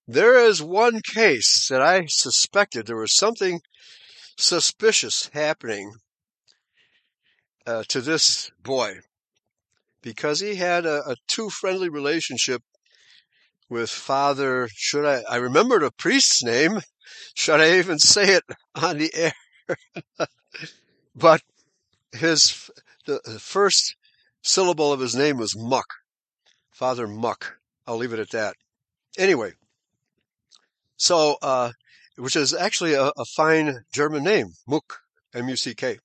[0.06, 3.62] there is one case that I suspected there was something
[4.38, 5.94] suspicious happening
[7.66, 9.00] uh, to this boy
[10.02, 12.62] because he had a, a too friendly relationship
[13.70, 14.70] with Father.
[14.74, 15.24] Should I?
[15.30, 16.80] I remember the priest's name.
[17.34, 18.44] Should I even say it
[18.76, 19.34] on the air?
[21.16, 21.42] but
[22.18, 22.70] his
[23.06, 23.96] the first
[24.42, 25.88] syllable of his name was Muck,
[26.72, 27.60] Father Muck.
[27.86, 28.56] I'll leave it at that.
[29.18, 29.54] Anyway,
[30.98, 31.72] so uh,
[32.18, 35.00] which is actually a, a, fine German name, Muck,
[35.34, 36.00] M-U-C-K.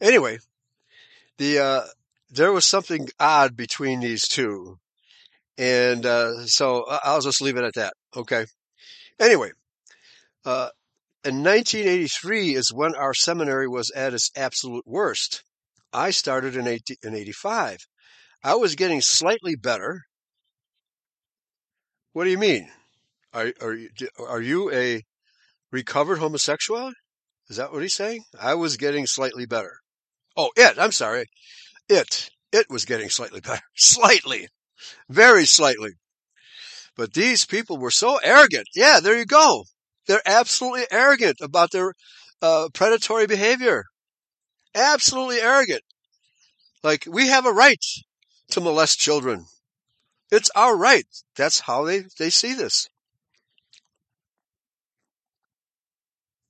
[0.00, 0.38] Anyway,
[1.36, 1.82] the uh,
[2.30, 4.78] there was something odd between these two,
[5.56, 7.94] and uh, so I'll just leave it at that.
[8.16, 8.46] Okay.
[9.18, 9.50] Anyway,
[10.44, 10.70] uh,
[11.24, 15.42] in 1983 is when our seminary was at its absolute worst.
[15.92, 17.78] I started in, 80, in 85.
[18.44, 20.02] I was getting slightly better.
[22.12, 22.68] What do you mean?
[23.32, 25.02] Are, are, you, are you a
[25.70, 26.92] recovered homosexual?
[27.48, 28.24] Is that what he's saying?
[28.40, 29.78] I was getting slightly better.
[30.36, 31.26] Oh, it, I'm sorry.
[31.88, 33.62] It, it was getting slightly better.
[33.76, 34.48] Slightly.
[35.08, 35.90] Very slightly.
[36.96, 38.66] But these people were so arrogant.
[38.74, 39.64] Yeah, there you go.
[40.06, 41.92] They're absolutely arrogant about their
[42.42, 43.84] uh, predatory behavior.
[44.78, 45.82] Absolutely arrogant.
[46.84, 47.84] Like, we have a right
[48.52, 49.46] to molest children.
[50.30, 51.04] It's our right.
[51.36, 52.88] That's how they, they see this.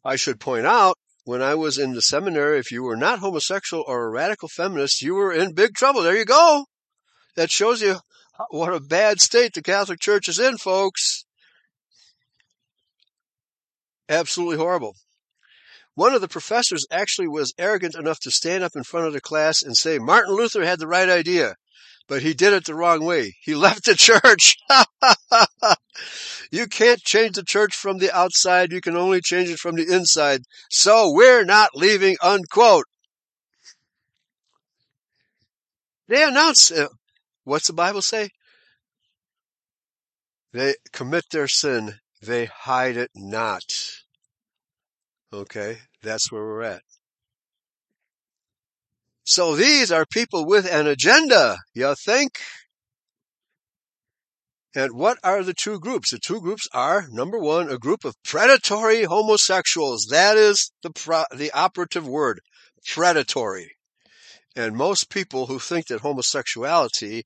[0.04, 3.84] I should point out, when I was in the seminary, if you were not homosexual
[3.86, 6.02] or a radical feminist, you were in big trouble.
[6.02, 6.66] There you go.
[7.34, 7.96] That shows you
[8.50, 11.24] what a bad state the Catholic Church is in, folks.
[14.08, 14.96] Absolutely horrible.
[15.98, 19.20] One of the professors actually was arrogant enough to stand up in front of the
[19.20, 21.56] class and say Martin Luther had the right idea,
[22.06, 23.34] but he did it the wrong way.
[23.40, 24.54] He left the church.
[26.52, 28.70] you can't change the church from the outside.
[28.70, 30.42] You can only change it from the inside.
[30.70, 32.84] So we're not leaving, unquote.
[36.06, 36.86] They announce, uh,
[37.42, 38.28] what's the Bible say?
[40.52, 41.96] They commit their sin.
[42.22, 43.64] They hide it not.
[45.32, 46.82] Okay, that's where we're at.
[49.24, 52.40] So these are people with an agenda, you think?
[54.74, 56.12] And what are the two groups?
[56.12, 60.06] The two groups are number one, a group of predatory homosexuals.
[60.10, 62.40] That is the pro- the operative word,
[62.86, 63.72] predatory.
[64.56, 67.24] And most people who think that homosexuality,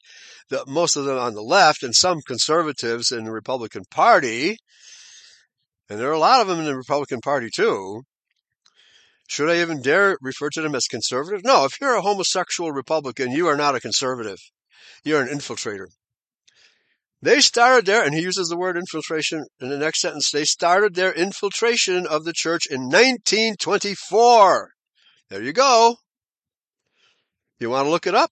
[0.50, 4.58] that most of them on the left and some conservatives in the Republican Party,
[5.92, 8.04] and there are a lot of them in the Republican Party too,
[9.28, 11.44] should I even dare refer to them as conservative?
[11.44, 14.38] No, if you're a homosexual Republican, you are not a conservative.
[15.04, 15.88] You're an infiltrator.
[17.20, 20.30] They started there, and he uses the word infiltration in the next sentence.
[20.30, 24.70] They started their infiltration of the church in 1924.
[25.28, 25.96] There you go.
[27.60, 28.30] You want to look it up?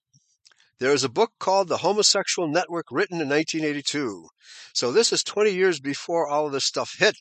[0.79, 4.29] There is a book called The Homosexual Network written in 1982.
[4.73, 7.16] So this is 20 years before all of this stuff hit.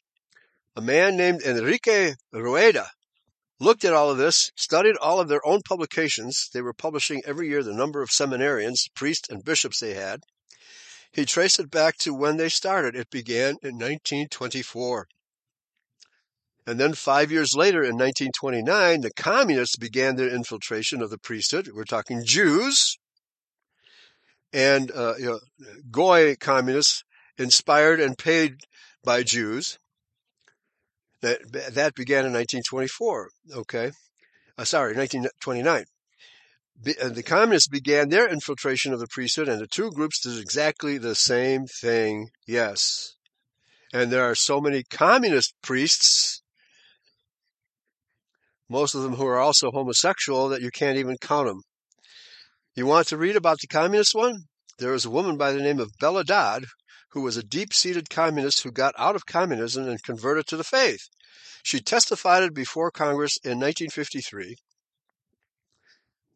[0.76, 2.90] A man named Enrique Rueda
[3.60, 6.50] looked at all of this, studied all of their own publications.
[6.54, 10.22] They were publishing every year the number of seminarians, priests, and bishops they had.
[11.12, 12.96] He traced it back to when they started.
[12.96, 15.08] It began in 1924.
[16.68, 21.70] And then five years later, in 1929, the communists began their infiltration of the priesthood.
[21.74, 22.98] We're talking Jews
[24.54, 25.40] and uh, you know,
[25.90, 27.04] Goy communists
[27.38, 28.58] inspired and paid
[29.04, 29.80] by Jews.
[31.22, 33.30] That that began in 1924.
[33.54, 33.92] Okay,
[34.58, 35.86] uh, sorry, 1929.
[37.02, 40.98] Uh, the communists began their infiltration of the priesthood, and the two groups did exactly
[40.98, 42.30] the same thing.
[42.48, 43.16] Yes,
[43.92, 46.42] and there are so many communist priests
[48.70, 51.62] most of them who are also homosexual that you can't even count them.
[52.76, 54.44] You want to read about the communist one?
[54.78, 56.66] There was a woman by the name of Bella Dodd
[57.10, 61.10] who was a deep-seated communist who got out of communism and converted to the faith.
[61.64, 64.56] She testified before Congress in 1953.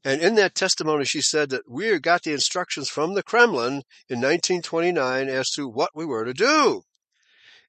[0.05, 4.19] And in that testimony, she said that we got the instructions from the Kremlin in
[4.19, 6.83] 1929 as to what we were to do.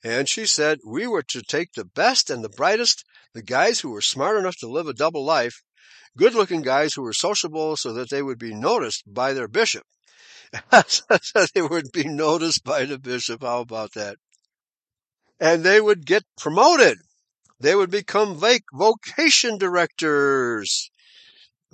[0.02, 3.90] And she said we were to take the best and the brightest, the guys who
[3.90, 5.62] were smart enough to live a double life,
[6.16, 9.84] good looking guys who were sociable so that they would be noticed by their bishop.
[11.54, 13.42] they would be noticed by the bishop.
[13.42, 14.16] How about that?
[15.40, 16.98] And they would get promoted.
[17.60, 18.40] They would become
[18.72, 20.90] vocation directors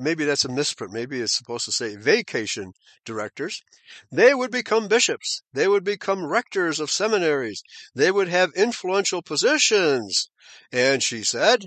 [0.01, 0.93] maybe that's a misprint.
[0.93, 2.73] Maybe it's supposed to say vacation
[3.05, 3.63] directors.
[4.11, 5.43] They would become bishops.
[5.53, 7.63] They would become rectors of seminaries.
[7.95, 10.31] They would have influential positions.
[10.73, 11.67] And she said,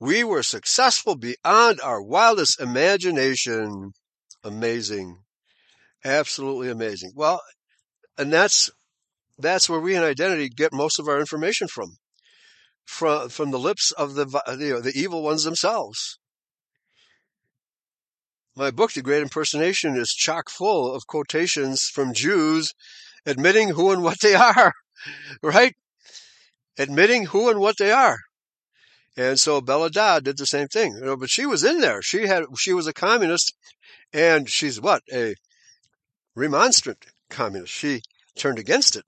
[0.00, 3.92] we were successful beyond our wildest imagination.
[4.42, 5.18] Amazing.
[6.04, 7.12] Absolutely amazing.
[7.14, 7.40] Well,
[8.18, 8.70] and that's,
[9.38, 11.96] that's where we in identity get most of our information from.
[12.84, 16.18] From, from the lips of the, the, the evil ones themselves.
[18.54, 22.74] My book, The Great Impersonation, is chock full of quotations from Jews
[23.26, 24.74] admitting who and what they are,
[25.42, 25.74] right?
[26.78, 28.18] Admitting who and what they are.
[29.16, 32.02] And so Bella Dodd did the same thing, you know, but she was in there.
[32.02, 33.54] She had, she was a communist
[34.12, 35.02] and she's what?
[35.12, 35.34] A
[36.34, 37.72] remonstrant communist.
[37.72, 38.02] She
[38.36, 39.04] turned against it.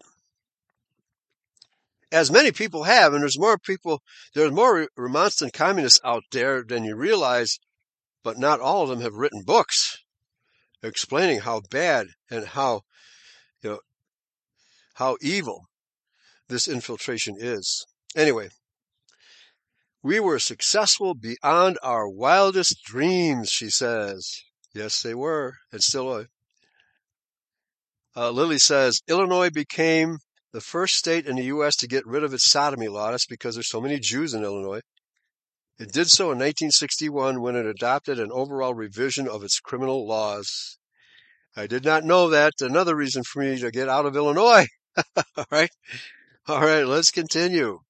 [2.12, 4.02] As many people have, and there's more people,
[4.34, 7.58] there's more remonstrant communists out there than you realize
[8.26, 9.98] but not all of them have written books
[10.82, 12.80] explaining how bad and how
[13.62, 13.78] you know
[14.94, 15.66] how evil
[16.48, 17.86] this infiltration is.
[18.16, 18.48] Anyway,
[20.02, 24.42] we were successful beyond our wildest dreams, she says.
[24.74, 26.26] Yes, they were, and still are.
[28.16, 30.18] Uh, Lily says Illinois became
[30.52, 31.76] the first state in the U.S.
[31.76, 33.10] to get rid of its sodomy law.
[33.10, 34.80] That's because there's so many Jews in Illinois.
[35.78, 40.78] It did so in 1961 when it adopted an overall revision of its criminal laws.
[41.54, 42.54] I did not know that.
[42.60, 44.66] Another reason for me to get out of Illinois.
[45.36, 45.70] All right.
[46.48, 46.86] All right.
[46.86, 47.80] Let's continue.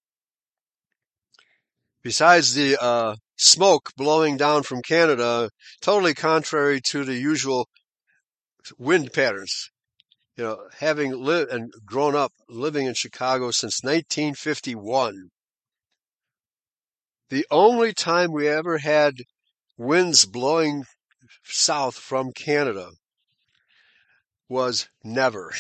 [2.03, 5.51] Besides the uh, smoke blowing down from Canada,
[5.81, 7.69] totally contrary to the usual
[8.77, 9.71] wind patterns.
[10.37, 15.31] You know, having lived and grown up living in Chicago since 1951,
[17.31, 19.15] the only time we ever had
[19.79, 20.85] winds blowing
[21.45, 22.91] south from Canada
[24.49, 25.53] was never.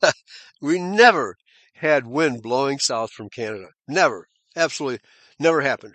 [0.60, 1.36] we never
[1.74, 3.68] had wind blowing south from Canada.
[3.86, 4.28] Never.
[4.56, 4.98] Absolutely
[5.38, 5.94] never happened.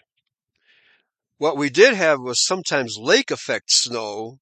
[1.37, 4.39] What we did have was sometimes lake effect snow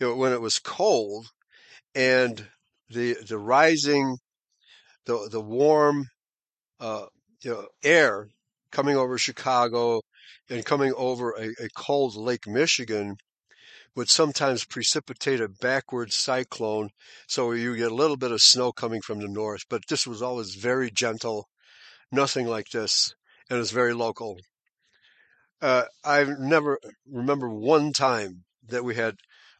[0.00, 1.28] you know, when it was cold
[1.94, 2.48] and
[2.92, 4.18] the, the rising,
[5.06, 6.06] the, the warm,
[6.80, 7.06] uh,
[7.42, 8.28] you know, air
[8.70, 10.00] coming over Chicago
[10.48, 13.16] and coming over a, a cold Lake Michigan
[13.94, 16.88] would sometimes precipitate a backward cyclone.
[17.26, 20.22] So you get a little bit of snow coming from the north, but this was
[20.22, 21.48] always very gentle,
[22.10, 23.14] nothing like this,
[23.50, 24.38] and it's very local.
[25.60, 26.78] Uh, I never
[27.10, 29.16] remember one time that we had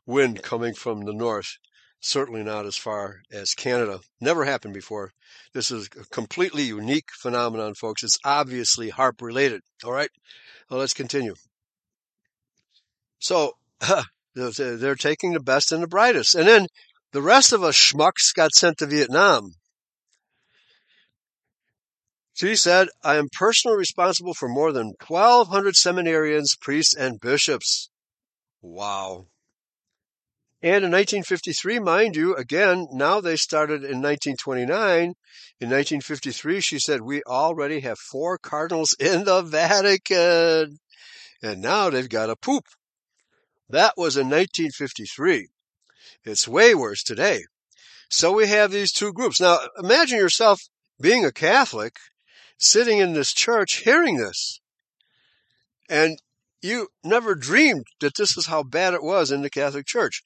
[0.07, 1.59] wind coming from the north.
[2.05, 4.01] Certainly not as far as Canada.
[4.21, 5.13] Never happened before.
[5.55, 8.03] This is a completely unique phenomenon, folks.
[8.03, 9.61] It's obviously HAARP related.
[9.85, 10.11] All right.
[10.69, 11.35] Well, let's continue.
[13.21, 13.53] So
[14.35, 16.35] they're taking the best and the brightest.
[16.35, 16.67] And then
[17.13, 19.53] the rest of us schmucks got sent to Vietnam.
[22.35, 27.91] She said, I am personally responsible for more than 1,200 seminarians, priests, and bishops.
[28.61, 29.27] Wow.
[30.65, 35.01] And in 1953, mind you, again, now they started in 1929.
[35.03, 40.79] In 1953, she said, we already have four cardinals in the Vatican.
[41.43, 42.65] And now they've got a poop.
[43.69, 45.49] That was in 1953.
[46.25, 47.41] It's way worse today.
[48.09, 49.41] So we have these two groups.
[49.41, 50.61] Now imagine yourself
[51.01, 51.97] being a Catholic
[52.57, 54.61] sitting in this church hearing this.
[55.89, 56.19] And
[56.61, 60.23] you never dreamed that this is how bad it was in the Catholic Church.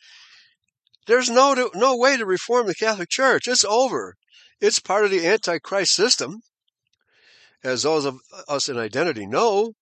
[1.07, 3.47] There's no, no way to reform the Catholic Church.
[3.47, 4.15] It's over.
[4.61, 6.41] It's part of the Antichrist system,
[7.63, 9.73] as those of us in identity know.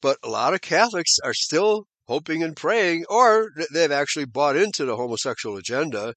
[0.00, 4.84] But a lot of Catholics are still hoping and praying, or they've actually bought into
[4.84, 6.14] the homosexual agenda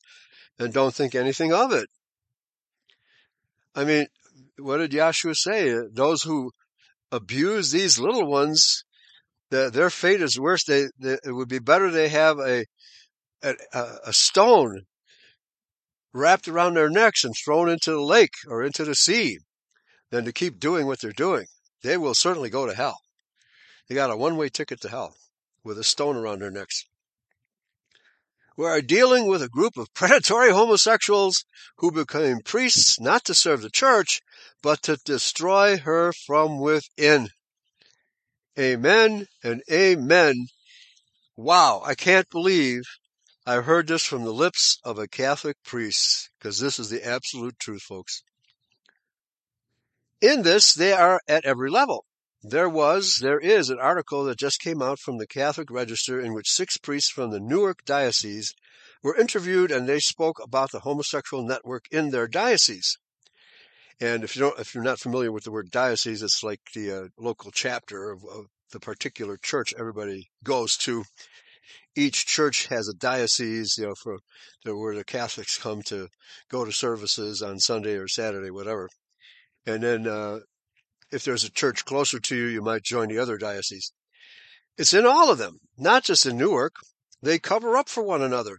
[0.59, 1.87] and don't think anything of it.
[3.75, 4.07] I mean,
[4.57, 5.75] what did Yahshua say?
[5.91, 6.51] Those who
[7.11, 8.83] abuse these little ones,
[9.49, 10.63] the, their fate is worse.
[10.63, 12.65] They, they, it would be better they have a,
[13.73, 14.85] a, a stone
[16.13, 19.37] wrapped around their necks and thrown into the lake or into the sea
[20.11, 21.45] than to keep doing what they're doing.
[21.83, 22.97] They will certainly go to hell.
[23.87, 25.15] They got a one-way ticket to hell
[25.63, 26.85] with a stone around their necks.
[28.57, 31.43] We are dealing with a group of predatory homosexuals
[31.77, 34.21] who became priests not to serve the church,
[34.61, 37.29] but to destroy her from within.
[38.57, 40.47] Amen and amen.
[41.35, 42.83] Wow, I can't believe
[43.47, 47.59] I heard this from the lips of a Catholic priest, because this is the absolute
[47.59, 48.23] truth, folks.
[50.19, 52.05] In this, they are at every level.
[52.41, 56.33] There was, there is an article that just came out from the Catholic Register in
[56.33, 58.55] which six priests from the Newark Diocese
[59.03, 62.97] were interviewed and they spoke about the homosexual network in their diocese.
[63.99, 66.91] And if you don't, if you're not familiar with the word diocese, it's like the
[66.91, 71.05] uh, local chapter of, of the particular church everybody goes to.
[71.95, 74.19] Each church has a diocese, you know, for
[74.65, 76.09] where the Catholics come to
[76.49, 78.89] go to services on Sunday or Saturday, whatever.
[79.65, 80.39] And then uh,
[81.11, 83.93] if there's a church closer to you, you might join the other diocese.
[84.77, 86.75] It's in all of them, not just in Newark.
[87.21, 88.57] They cover up for one another.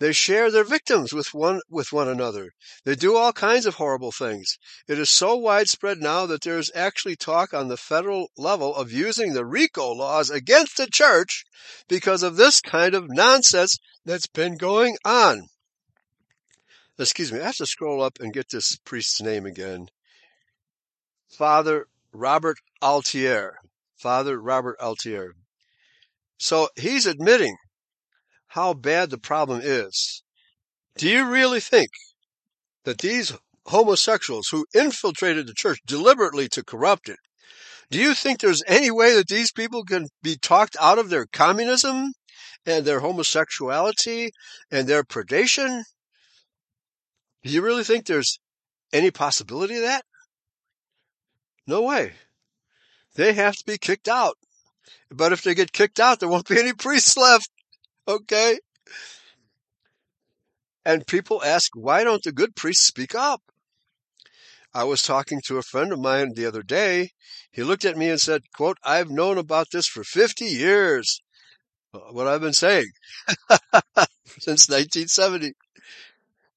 [0.00, 2.52] They share their victims with one, with one another.
[2.86, 4.56] They do all kinds of horrible things.
[4.88, 9.34] It is so widespread now that there's actually talk on the federal level of using
[9.34, 11.44] the RICO laws against the church
[11.86, 13.76] because of this kind of nonsense
[14.06, 15.48] that's been going on.
[16.98, 19.88] Excuse me, I have to scroll up and get this priest's name again.
[21.28, 23.52] Father Robert Altier.
[23.98, 25.32] Father Robert Altier.
[26.38, 27.56] So he's admitting
[28.50, 30.24] how bad the problem is.
[30.96, 31.90] Do you really think
[32.84, 33.32] that these
[33.66, 37.18] homosexuals who infiltrated the church deliberately to corrupt it,
[37.92, 41.26] do you think there's any way that these people can be talked out of their
[41.26, 42.12] communism
[42.66, 44.32] and their homosexuality
[44.70, 45.84] and their predation?
[47.44, 48.40] Do you really think there's
[48.92, 50.04] any possibility of that?
[51.68, 52.14] No way.
[53.14, 54.36] They have to be kicked out.
[55.08, 57.48] But if they get kicked out, there won't be any priests left.
[58.06, 58.58] Okay?
[60.84, 63.42] And people ask, why don't the good priests speak up?
[64.72, 67.10] I was talking to a friend of mine the other day.
[67.50, 71.20] He looked at me and said, quote, I've known about this for 50 years.
[71.90, 72.86] What I've been saying
[74.38, 75.54] since 1970.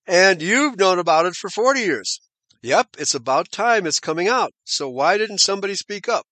[0.05, 2.19] And you've known about it for 40 years.
[2.61, 4.53] Yep, it's about time it's coming out.
[4.63, 6.25] So why didn't somebody speak up?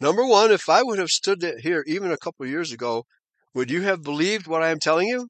[0.00, 3.04] Number one, if I would have stood here even a couple years ago,
[3.56, 5.28] would you have believed what I am telling you?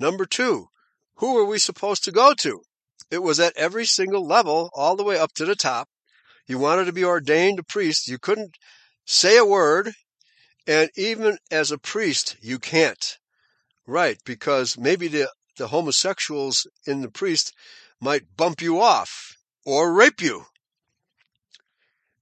[0.00, 0.68] Number two,
[1.16, 2.62] who were we supposed to go to?
[3.10, 5.86] It was at every single level, all the way up to the top.
[6.46, 8.08] You wanted to be ordained a priest.
[8.08, 8.56] You couldn't
[9.04, 9.92] say a word.
[10.66, 13.18] And even as a priest, you can't.
[13.86, 17.52] Right, because maybe the, the homosexuals in the priest
[18.00, 20.46] might bump you off or rape you.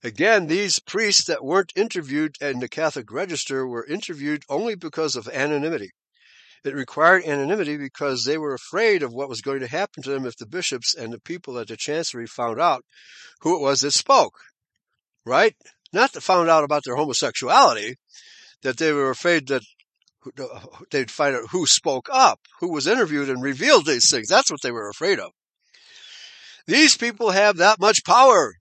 [0.05, 5.26] Again, these priests that weren't interviewed in the Catholic Register were interviewed only because of
[5.28, 5.92] anonymity.
[6.62, 10.26] It required anonymity because they were afraid of what was going to happen to them
[10.26, 12.84] if the bishops and the people at the chancery found out
[13.40, 14.34] who it was that spoke.
[15.24, 15.57] Right?
[15.90, 17.96] Not that found out about their homosexuality,
[18.62, 19.62] that they were afraid that
[20.90, 24.28] they'd find out who spoke up, who was interviewed and revealed these things.
[24.28, 25.32] That's what they were afraid of.
[26.66, 28.55] These people have that much power.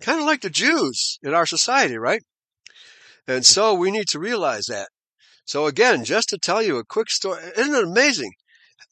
[0.00, 2.22] Kind of like the Jews in our society, right?
[3.26, 4.88] And so we need to realize that.
[5.44, 8.32] So again, just to tell you a quick story, isn't it amazing?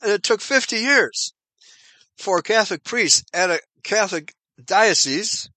[0.02, 1.32] it took 50 years
[2.16, 4.32] for a Catholic priest at a Catholic
[4.62, 5.48] diocese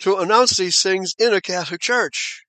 [0.00, 2.42] to announce these things in a Catholic church.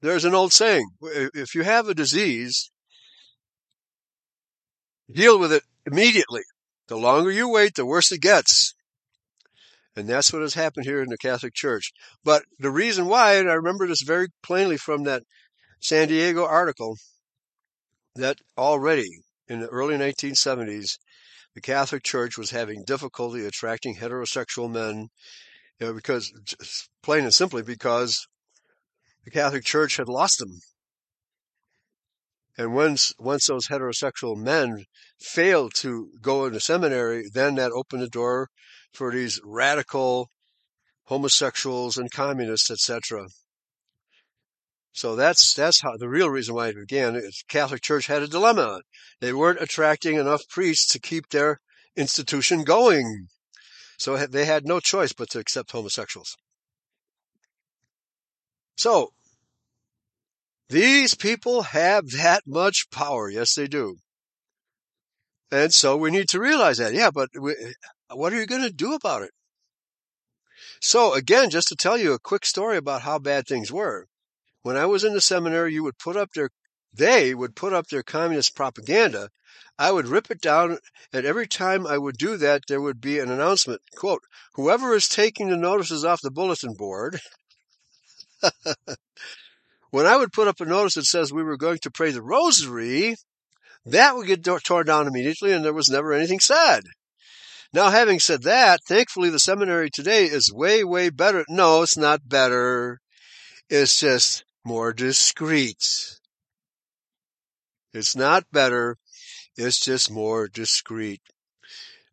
[0.00, 2.70] There's an old saying, if you have a disease,
[5.10, 6.42] deal with it immediately.
[6.88, 8.74] The longer you wait, the worse it gets.
[9.96, 11.92] And that's what has happened here in the Catholic Church.
[12.24, 15.22] But the reason why, and I remember this very plainly from that
[15.80, 16.96] San Diego article,
[18.16, 20.98] that already in the early 1970s,
[21.54, 25.08] the Catholic Church was having difficulty attracting heterosexual men,
[25.78, 26.32] you know, because
[27.02, 28.26] plain and simply because
[29.24, 30.58] the Catholic Church had lost them.
[32.56, 34.84] And once once those heterosexual men
[35.18, 38.48] failed to go into seminary, then that opened the door
[38.92, 40.30] for these radical
[41.04, 43.26] homosexuals and communists, etc.
[44.92, 47.16] So that's that's how the real reason why it began.
[47.16, 48.82] Is Catholic Church had a dilemma.
[49.20, 51.60] They weren't attracting enough priests to keep their
[51.96, 53.26] institution going,
[53.98, 56.36] so they had no choice but to accept homosexuals.
[58.76, 59.10] So
[60.74, 63.30] these people have that much power.
[63.30, 63.96] Yes, they do.
[65.52, 66.94] And so we need to realize that.
[66.94, 67.54] Yeah, but we,
[68.12, 69.30] what are you going to do about it?
[70.80, 74.08] So again, just to tell you a quick story about how bad things were.
[74.62, 76.50] When I was in the seminary, you would put up their,
[76.92, 79.28] they would put up their communist propaganda.
[79.78, 80.78] I would rip it down,
[81.12, 84.22] and every time I would do that, there would be an announcement, quote,
[84.54, 87.20] whoever is taking the notices off the bulletin board
[89.94, 92.20] When I would put up a notice that says we were going to pray the
[92.20, 93.14] rosary,
[93.86, 96.80] that would get torn down immediately and there was never anything said.
[97.72, 101.44] Now, having said that, thankfully the seminary today is way, way better.
[101.48, 102.98] No, it's not better.
[103.70, 106.18] It's just more discreet.
[107.92, 108.96] It's not better.
[109.56, 111.20] It's just more discreet.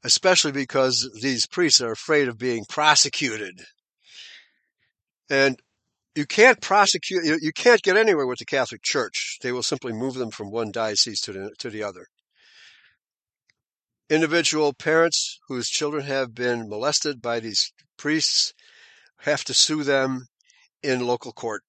[0.03, 3.59] Especially because these priests are afraid of being prosecuted.
[5.31, 5.59] And
[6.15, 9.37] you can't prosecute, you, you can't get anywhere with the Catholic Church.
[9.41, 12.07] They will simply move them from one diocese to the, to the other.
[14.09, 18.53] Individual parents whose children have been molested by these priests
[19.19, 20.27] have to sue them
[20.83, 21.61] in local court.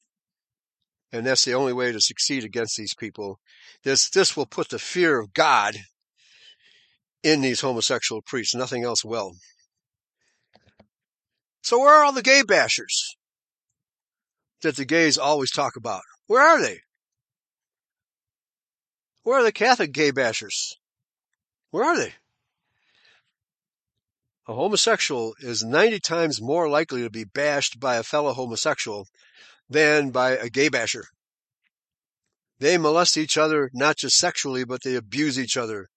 [1.12, 3.38] And that's the only way to succeed against these people.
[3.84, 5.76] This, this will put the fear of God
[7.22, 8.55] in these homosexual priests.
[8.55, 9.34] Nothing else will.
[11.62, 13.14] So where are all the gay bashers?
[14.62, 16.02] That the gays always talk about.
[16.26, 16.80] Where are they?
[19.22, 20.72] Where are the Catholic gay bashers?
[21.70, 22.14] Where are they?
[24.48, 29.06] A homosexual is 90 times more likely to be bashed by a fellow homosexual
[29.68, 31.04] than by a gay basher.
[32.58, 35.88] They molest each other not just sexually, but they abuse each other.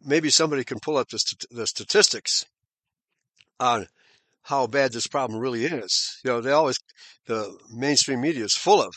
[0.00, 2.44] Maybe somebody can pull up the, st- the statistics
[3.58, 3.86] on
[4.44, 6.20] how bad this problem really is.
[6.24, 6.78] You know, they always,
[7.26, 8.94] the mainstream media is full of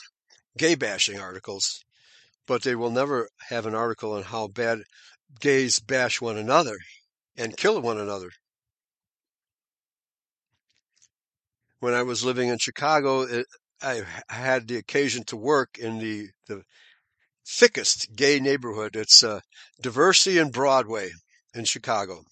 [0.58, 1.84] gay bashing articles,
[2.46, 4.80] but they will never have an article on how bad
[5.40, 6.78] gays bash one another
[7.38, 8.30] and kill one another.
[11.80, 13.46] When I was living in Chicago, it,
[13.82, 16.64] I had the occasion to work in the, the
[17.48, 18.96] thickest gay neighborhood.
[18.96, 19.42] It's uh,
[19.82, 21.12] Diversey and Broadway
[21.54, 22.24] in Chicago.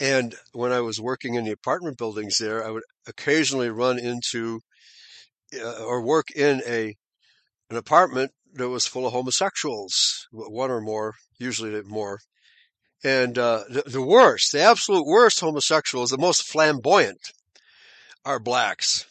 [0.00, 4.60] And when I was working in the apartment buildings there, I would occasionally run into
[5.54, 6.96] uh, or work in a
[7.68, 12.18] an apartment that was full of homosexuals, one or more, usually more.
[13.04, 17.20] And uh, the, the worst, the absolute worst homosexuals, the most flamboyant,
[18.24, 19.06] are blacks.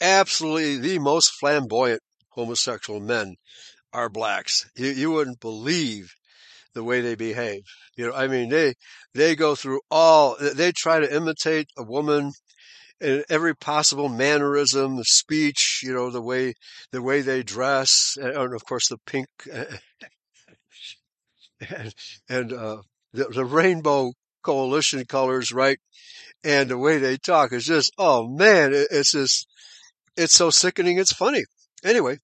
[0.00, 3.36] Absolutely the most flamboyant homosexual men
[3.92, 4.68] are blacks.
[4.74, 6.14] You, you wouldn't believe
[6.74, 7.62] the way they behave.
[7.96, 8.74] You know, I mean, they,
[9.14, 12.32] they go through all, they try to imitate a woman
[13.00, 16.54] in every possible mannerism, the speech, you know, the way,
[16.92, 19.26] the way they dress, and of course the pink,
[21.68, 21.94] and,
[22.28, 22.78] and uh,
[23.12, 24.12] the, the rainbow
[24.42, 25.78] coalition colors, right?
[26.44, 29.46] And the way they talk is just, oh man, it's just,
[30.16, 31.44] it's so sickening, it's funny.
[31.84, 32.18] Anyway,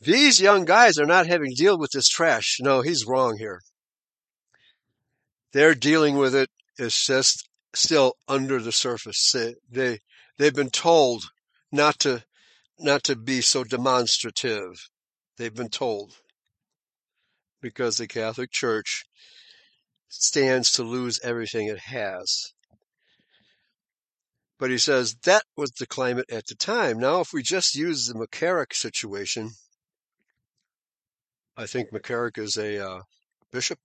[0.00, 2.58] these young guys are not having to deal with this trash.
[2.60, 3.60] No, he's wrong here.
[5.52, 6.50] They're dealing with it.
[6.78, 9.32] It's just still under the surface.
[9.32, 9.98] They, they,
[10.36, 11.24] they've been told
[11.72, 12.22] not to,
[12.78, 14.88] not to be so demonstrative.
[15.36, 16.14] They've been told
[17.60, 19.04] because the Catholic Church
[20.08, 22.52] stands to lose everything it has.
[24.58, 26.98] But he says that was the climate at the time.
[26.98, 29.50] Now, if we just use the McCarrick situation,
[31.58, 33.00] I think McCarrick is a uh,
[33.50, 33.80] bishop.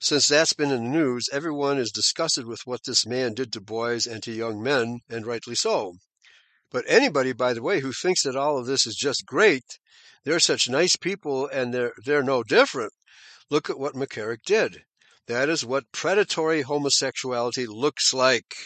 [0.00, 3.60] Since that's been in the news, everyone is disgusted with what this man did to
[3.60, 5.94] boys and to young men, and rightly so.
[6.72, 9.62] But anybody, by the way, who thinks that all of this is just great,
[10.24, 12.92] they're such nice people and they're, they're no different.
[13.48, 14.82] Look at what McCarrick did.
[15.28, 18.56] That is what predatory homosexuality looks like.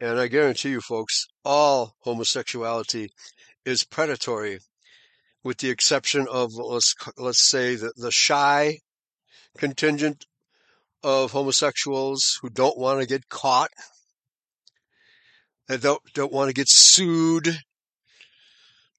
[0.00, 3.10] And I guarantee you, folks, all homosexuality
[3.66, 4.60] is predatory,
[5.44, 8.78] with the exception of let's let's say the, the shy
[9.58, 10.24] contingent
[11.04, 13.70] of homosexuals who don't want to get caught,
[15.68, 17.58] that don't don't want to get sued.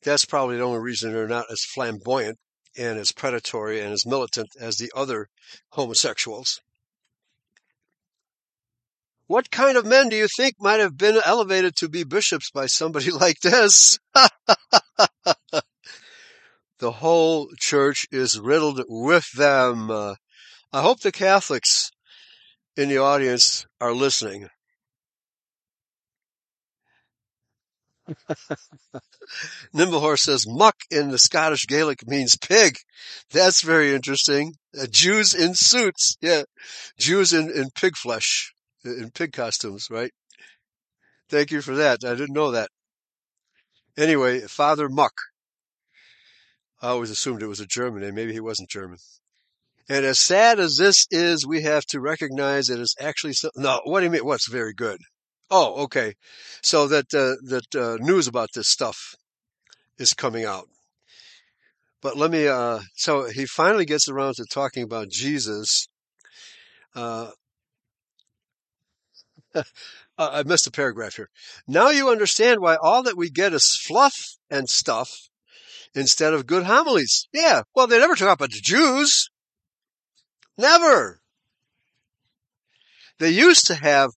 [0.04, 2.38] That's probably the only reason they're not as flamboyant
[2.78, 5.28] and as predatory and as militant as the other
[5.70, 6.62] homosexuals.
[9.28, 12.68] What kind of men do you think might have been elevated to be bishops by
[12.68, 13.98] somebody like this?
[16.80, 19.90] the whole church is riddled with them.
[19.90, 20.16] Uh,
[20.72, 21.92] I hope the Catholics
[22.76, 24.50] in the audience are listening.
[29.74, 32.78] Nimblehorse says muck in the Scottish Gaelic means pig.
[33.32, 34.54] That's very interesting.
[34.80, 36.16] Uh, Jews in suits.
[36.22, 36.44] Yeah.
[37.00, 38.54] Jews in, in pig flesh
[38.86, 40.12] in pig costumes, right?
[41.30, 42.04] Thank you for that.
[42.06, 42.70] I didn't know that.
[43.98, 45.14] Anyway, Father Muck.
[46.82, 48.16] I always assumed it was a German name.
[48.16, 48.98] Maybe he wasn't German.
[49.88, 53.82] And as sad as this is, we have to recognize it is actually so, no.
[53.84, 54.26] What do you mean?
[54.26, 55.00] What's very good?
[55.52, 56.16] Oh, okay.
[56.62, 59.16] So that uh, that uh, news about this stuff
[59.98, 60.68] is coming out.
[62.02, 62.48] But let me.
[62.48, 65.88] Uh, so he finally gets around to talking about Jesus.
[66.96, 67.30] Uh,
[70.18, 71.30] I missed a paragraph here.
[71.68, 74.16] Now you understand why all that we get is fluff
[74.50, 75.12] and stuff
[75.96, 77.28] instead of good homilies.
[77.34, 79.30] Yeah, well, they never talk about the Jews.
[80.58, 81.20] Never.
[83.20, 84.12] They used to have,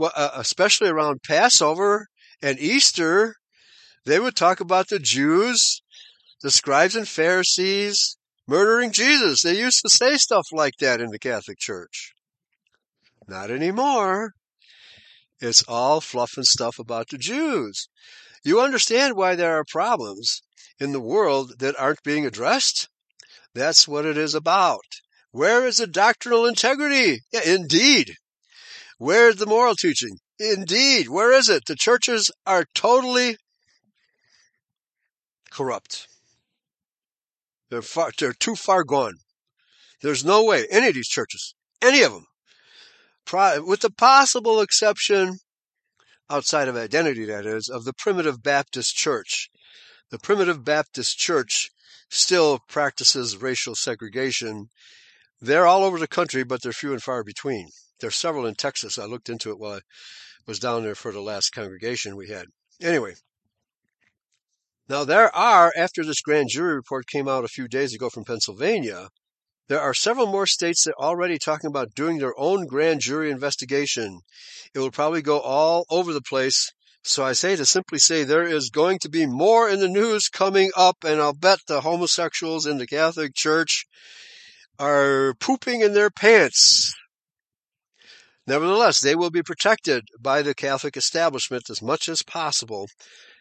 [0.00, 2.06] uh, especially around Passover
[2.40, 3.34] and Easter,
[4.04, 5.82] they would talk about the Jews,
[6.40, 9.42] the scribes and Pharisees murdering Jesus.
[9.42, 12.12] They used to say stuff like that in the Catholic Church.
[13.28, 14.32] Not anymore.
[15.40, 17.88] It's all fluff and stuff about the Jews.
[18.44, 20.42] You understand why there are problems
[20.82, 22.88] in the world that aren't being addressed?
[23.54, 24.84] That's what it is about.
[25.30, 27.20] Where is the doctrinal integrity?
[27.32, 28.16] Yeah, indeed.
[28.98, 30.18] Where is the moral teaching?
[30.38, 31.08] Indeed.
[31.08, 31.64] Where is it?
[31.66, 33.36] The churches are totally
[35.50, 36.08] corrupt.
[37.70, 39.14] They're far, they're too far gone.
[40.02, 42.26] There's no way any of these churches, any of them,
[43.66, 45.38] with the possible exception,
[46.28, 49.48] outside of identity that is, of the primitive Baptist church.
[50.12, 51.70] The primitive Baptist church
[52.10, 54.68] still practices racial segregation.
[55.40, 57.70] They're all over the country, but they're few and far between.
[57.98, 58.98] There's several in Texas.
[58.98, 59.80] I looked into it while I
[60.46, 62.48] was down there for the last congregation we had.
[62.78, 63.14] Anyway,
[64.86, 68.26] now there are, after this grand jury report came out a few days ago from
[68.26, 69.08] Pennsylvania,
[69.68, 73.30] there are several more states that are already talking about doing their own grand jury
[73.30, 74.20] investigation.
[74.74, 76.70] It will probably go all over the place.
[77.04, 80.28] So I say to simply say there is going to be more in the news
[80.28, 83.86] coming up, and I'll bet the homosexuals in the Catholic Church
[84.78, 86.94] are pooping in their pants.
[88.46, 92.86] Nevertheless, they will be protected by the Catholic establishment as much as possible.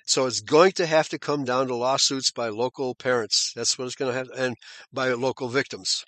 [0.06, 3.52] So it's going to have to come down to lawsuits by local parents.
[3.56, 4.56] That's what it's going to have, and
[4.92, 6.04] by local victims.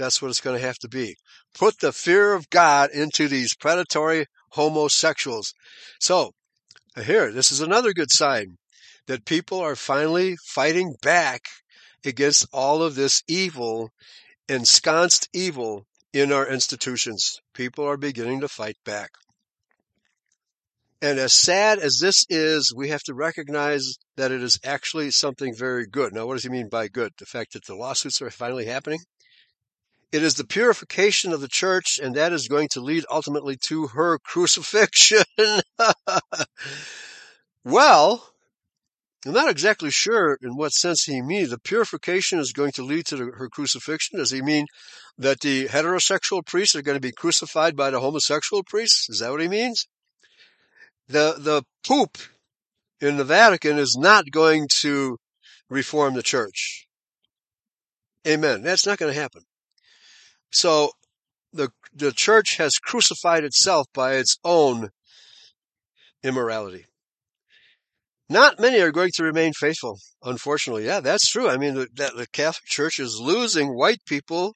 [0.00, 1.16] That's what it's going to have to be.
[1.52, 5.52] Put the fear of God into these predatory homosexuals.
[6.00, 6.32] So,
[7.04, 8.56] here, this is another good sign
[9.08, 11.42] that people are finally fighting back
[12.02, 13.90] against all of this evil,
[14.48, 15.84] ensconced evil
[16.14, 17.38] in our institutions.
[17.52, 19.10] People are beginning to fight back.
[21.02, 25.54] And as sad as this is, we have to recognize that it is actually something
[25.54, 26.14] very good.
[26.14, 27.12] Now, what does he mean by good?
[27.18, 29.00] The fact that the lawsuits are finally happening?
[30.12, 33.88] It is the purification of the church, and that is going to lead ultimately to
[33.88, 35.22] her crucifixion.
[37.64, 38.26] well,
[39.24, 41.50] I'm not exactly sure in what sense he means.
[41.50, 44.18] The purification is going to lead to the, her crucifixion.
[44.18, 44.66] Does he mean
[45.18, 49.08] that the heterosexual priests are going to be crucified by the homosexual priests?
[49.10, 49.86] Is that what he means?
[51.08, 52.18] The, the Pope
[53.00, 55.18] in the Vatican is not going to
[55.68, 56.86] reform the church.
[58.26, 58.62] Amen.
[58.62, 59.42] That's not going to happen.
[60.50, 60.90] So
[61.52, 64.90] the, the church has crucified itself by its own
[66.22, 66.86] immorality.
[68.28, 70.86] Not many are going to remain faithful, unfortunately.
[70.86, 71.48] Yeah, that's true.
[71.48, 74.54] I mean, the, the Catholic Church is losing white people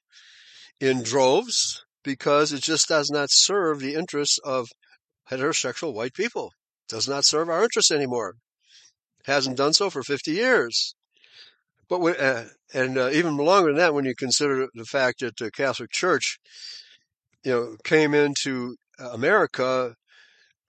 [0.79, 4.69] in droves because it just does not serve the interests of
[5.29, 6.51] heterosexual white people.
[6.87, 8.35] It does not serve our interests anymore.
[9.25, 10.95] Hasn't done so for 50 years.
[11.87, 15.51] But uh, and uh, even longer than that, when you consider the fact that the
[15.51, 16.39] Catholic Church,
[17.43, 19.95] you know, came into America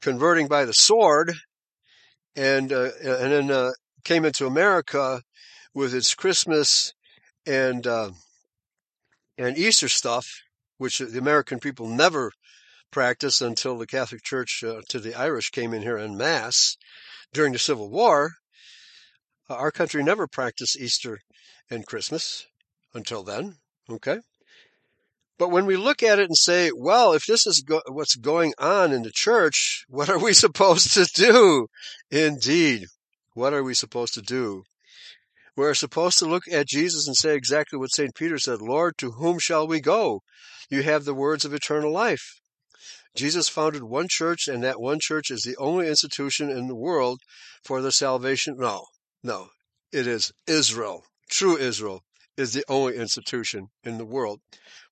[0.02, 1.34] converting by the sword
[2.34, 3.70] and uh, and then uh,
[4.04, 5.22] came into America
[5.74, 6.92] with its Christmas
[7.46, 8.10] and uh,
[9.38, 10.42] and Easter stuff,
[10.78, 12.32] which the American people never
[12.90, 16.76] practiced until the Catholic Church uh, to the Irish came in here en masse
[17.32, 18.32] during the Civil War.
[19.48, 21.20] Uh, our country never practiced Easter
[21.70, 22.46] and Christmas
[22.94, 23.56] until then.
[23.88, 24.18] Okay.
[25.38, 28.54] But when we look at it and say, well, if this is go- what's going
[28.58, 31.68] on in the church, what are we supposed to do?
[32.10, 32.86] Indeed.
[33.34, 34.62] What are we supposed to do?
[35.56, 38.14] We're supposed to look at Jesus and say exactly what St.
[38.14, 40.22] Peter said, Lord, to whom shall we go?
[40.68, 42.40] You have the words of eternal life.
[43.14, 47.20] Jesus founded one church and that one church is the only institution in the world
[47.64, 48.56] for the salvation.
[48.58, 48.84] No,
[49.26, 49.48] no,
[49.90, 52.02] it is Israel, true Israel,
[52.36, 54.38] is the only institution in the world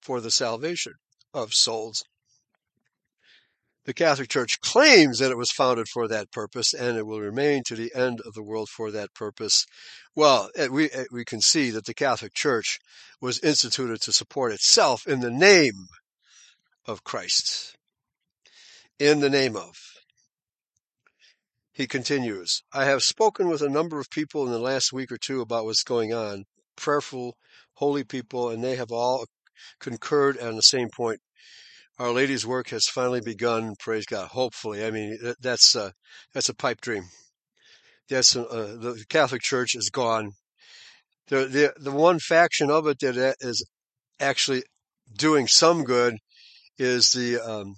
[0.03, 0.95] for the salvation
[1.33, 2.03] of souls.
[3.85, 7.63] The Catholic Church claims that it was founded for that purpose and it will remain
[7.67, 9.67] to the end of the world for that purpose.
[10.17, 12.81] Well, eh, we, eh, we can see that the Catholic Church
[13.21, 15.87] was instituted to support itself in the name
[16.87, 17.77] of Christ.
[18.99, 19.94] In the name of.
[21.75, 25.19] He continues, I have spoken with a number of people in the last week or
[25.19, 26.45] two about what's going on
[26.77, 27.37] prayerful,
[27.75, 29.27] holy people, and they have all
[29.81, 31.21] concurred on the same point.
[31.99, 33.75] Our Lady's work has finally begun.
[33.79, 34.29] Praise God.
[34.29, 35.91] Hopefully, I mean that's uh,
[36.33, 37.05] that's a pipe dream.
[38.09, 40.33] That's uh, the Catholic Church is gone.
[41.29, 43.67] The, the the one faction of it that is
[44.19, 44.65] actually
[45.17, 46.17] doing some good
[46.79, 47.75] is the um,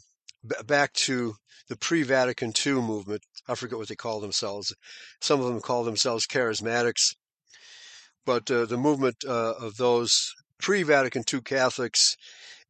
[0.65, 1.35] back to
[1.69, 3.23] the pre-Vatican II movement.
[3.49, 4.75] I forget what they call themselves.
[5.21, 7.15] Some of them call themselves charismatics
[8.27, 12.17] but uh, the movement uh, of those pre-Vatican II Catholics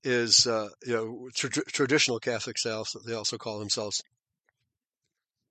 [0.04, 2.62] is, uh, you know, tra- traditional Catholics.
[2.62, 4.02] They also, they also call themselves.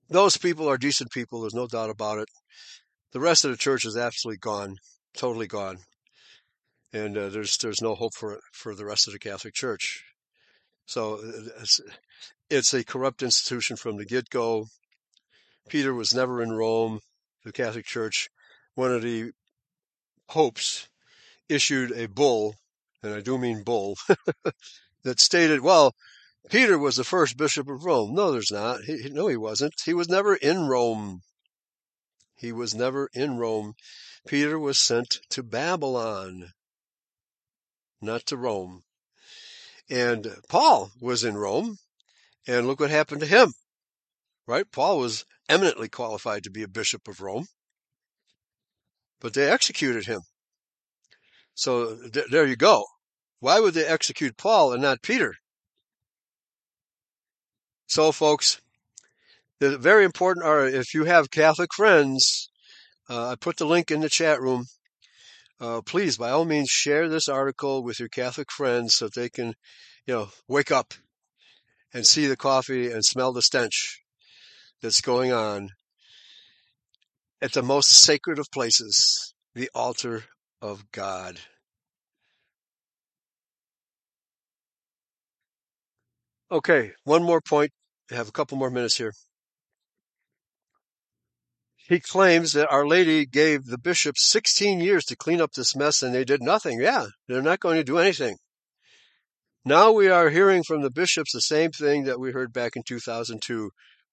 [0.08, 1.40] Those people are decent people.
[1.40, 2.28] There's no doubt about it.
[3.12, 4.76] The rest of the church is absolutely gone,
[5.16, 5.78] totally gone,
[6.92, 10.04] and uh, there's there's no hope for for the rest of the Catholic Church.
[10.86, 11.64] So uh,
[12.50, 14.66] it's, a corrupt institution from the get go.
[15.68, 17.00] Peter was never in Rome.
[17.44, 18.28] The Catholic Church,
[18.74, 19.30] one of the
[20.28, 20.88] popes
[21.48, 22.56] issued a bull,
[23.02, 23.96] and I do mean bull,
[25.04, 25.94] that stated, well,
[26.50, 28.14] Peter was the first bishop of Rome.
[28.14, 28.84] No, there's not.
[28.84, 29.74] He, no, he wasn't.
[29.84, 31.22] He was never in Rome.
[32.36, 33.74] He was never in Rome.
[34.26, 36.52] Peter was sent to Babylon,
[38.00, 38.82] not to Rome.
[39.88, 41.78] And Paul was in Rome,
[42.46, 43.52] and look what happened to him.
[44.46, 44.70] Right?
[44.70, 47.46] Paul was eminently qualified to be a bishop of Rome
[49.20, 50.20] but they executed him.
[51.54, 52.84] So th- there you go.
[53.40, 55.34] Why would they execute Paul and not Peter?
[57.88, 58.60] So, folks,
[59.60, 62.50] the very important are if you have Catholic friends,
[63.08, 64.66] uh, I put the link in the chat room.
[65.60, 69.54] Uh, please, by all means, share this article with your Catholic friends so they can,
[70.06, 70.92] you know, wake up
[71.92, 74.02] and see the coffee and smell the stench
[74.82, 75.70] that's going on
[77.40, 80.24] at the most sacred of places, the altar
[80.60, 81.38] of God.
[86.50, 87.72] Okay, one more point.
[88.10, 89.12] I have a couple more minutes here.
[91.88, 96.02] He claims that Our Lady gave the bishops 16 years to clean up this mess
[96.02, 96.80] and they did nothing.
[96.80, 98.36] Yeah, they're not going to do anything.
[99.66, 102.84] Now we are hearing from the bishops the same thing that we heard back in
[102.84, 103.70] 2002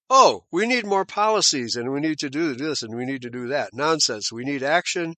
[0.09, 3.29] oh, we need more policies and we need to do this and we need to
[3.29, 3.69] do that.
[3.73, 4.31] Nonsense.
[4.31, 5.15] We need action.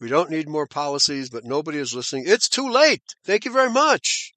[0.00, 2.24] We don't need more policies, but nobody is listening.
[2.26, 3.02] It's too late.
[3.24, 4.32] Thank you very much.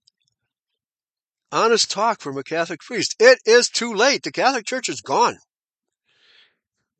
[1.51, 3.15] Honest talk from a Catholic priest.
[3.19, 4.23] It is too late.
[4.23, 5.37] The Catholic Church is gone.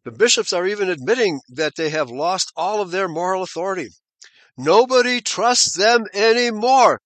[0.04, 3.90] The bishops are even admitting that they have lost all of their moral authority.
[4.58, 7.00] Nobody trusts them anymore.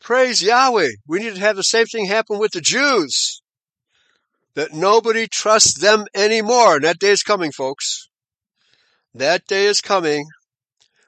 [0.00, 0.90] Praise Yahweh.
[1.06, 3.42] We need to have the same thing happen with the Jews.
[4.54, 6.76] That nobody trusts them anymore.
[6.76, 8.08] And that day is coming, folks.
[9.14, 10.26] That day is coming.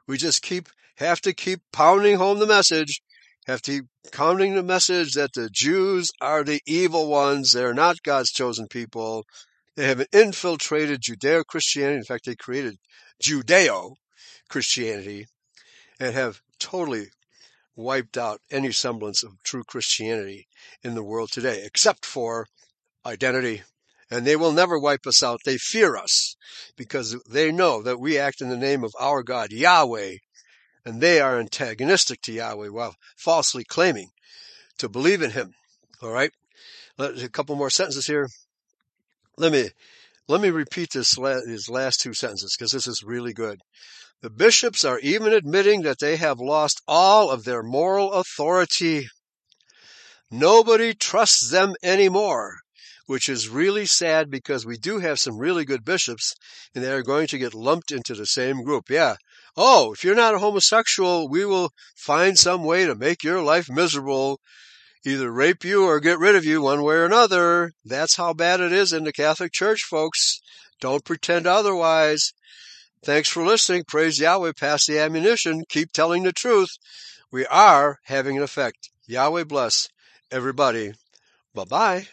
[0.07, 3.01] We just keep, have to keep pounding home the message,
[3.47, 7.53] have to keep pounding the message that the Jews are the evil ones.
[7.53, 9.25] They're not God's chosen people.
[9.77, 11.97] They have infiltrated Judeo Christianity.
[11.97, 12.77] In fact, they created
[13.23, 13.95] Judeo
[14.49, 15.27] Christianity
[15.99, 17.07] and have totally
[17.77, 20.47] wiped out any semblance of true Christianity
[20.83, 22.47] in the world today, except for
[23.05, 23.63] identity.
[24.11, 25.41] And they will never wipe us out.
[25.45, 26.37] They fear us
[26.77, 30.17] because they know that we act in the name of our God, Yahweh,
[30.85, 34.11] and they are antagonistic to Yahweh while falsely claiming
[34.79, 35.55] to believe in Him.
[36.03, 36.33] All right?
[36.99, 38.29] A couple more sentences here.
[39.39, 39.71] Let me
[40.29, 41.17] let me repeat this
[41.47, 43.61] these last two sentences because this is really good.
[44.23, 49.09] The bishops are even admitting that they have lost all of their moral authority.
[50.31, 52.59] Nobody trusts them anymore,
[53.07, 56.35] which is really sad because we do have some really good bishops
[56.73, 58.89] and they are going to get lumped into the same group.
[58.89, 59.17] Yeah.
[59.57, 63.69] Oh, if you're not a homosexual, we will find some way to make your life
[63.69, 64.39] miserable
[65.05, 67.73] either rape you or get rid of you one way or another.
[67.85, 70.41] That's how bad it is in the Catholic Church, folks.
[70.81, 72.33] Don't pretend otherwise.
[73.05, 73.85] Thanks for listening.
[73.87, 74.53] Praise Yahweh.
[74.59, 75.65] Pass the ammunition.
[75.69, 76.71] Keep telling the truth.
[77.31, 78.91] We are having an effect.
[79.07, 79.89] Yahweh bless
[80.31, 80.93] everybody.
[81.55, 82.07] Bye bye.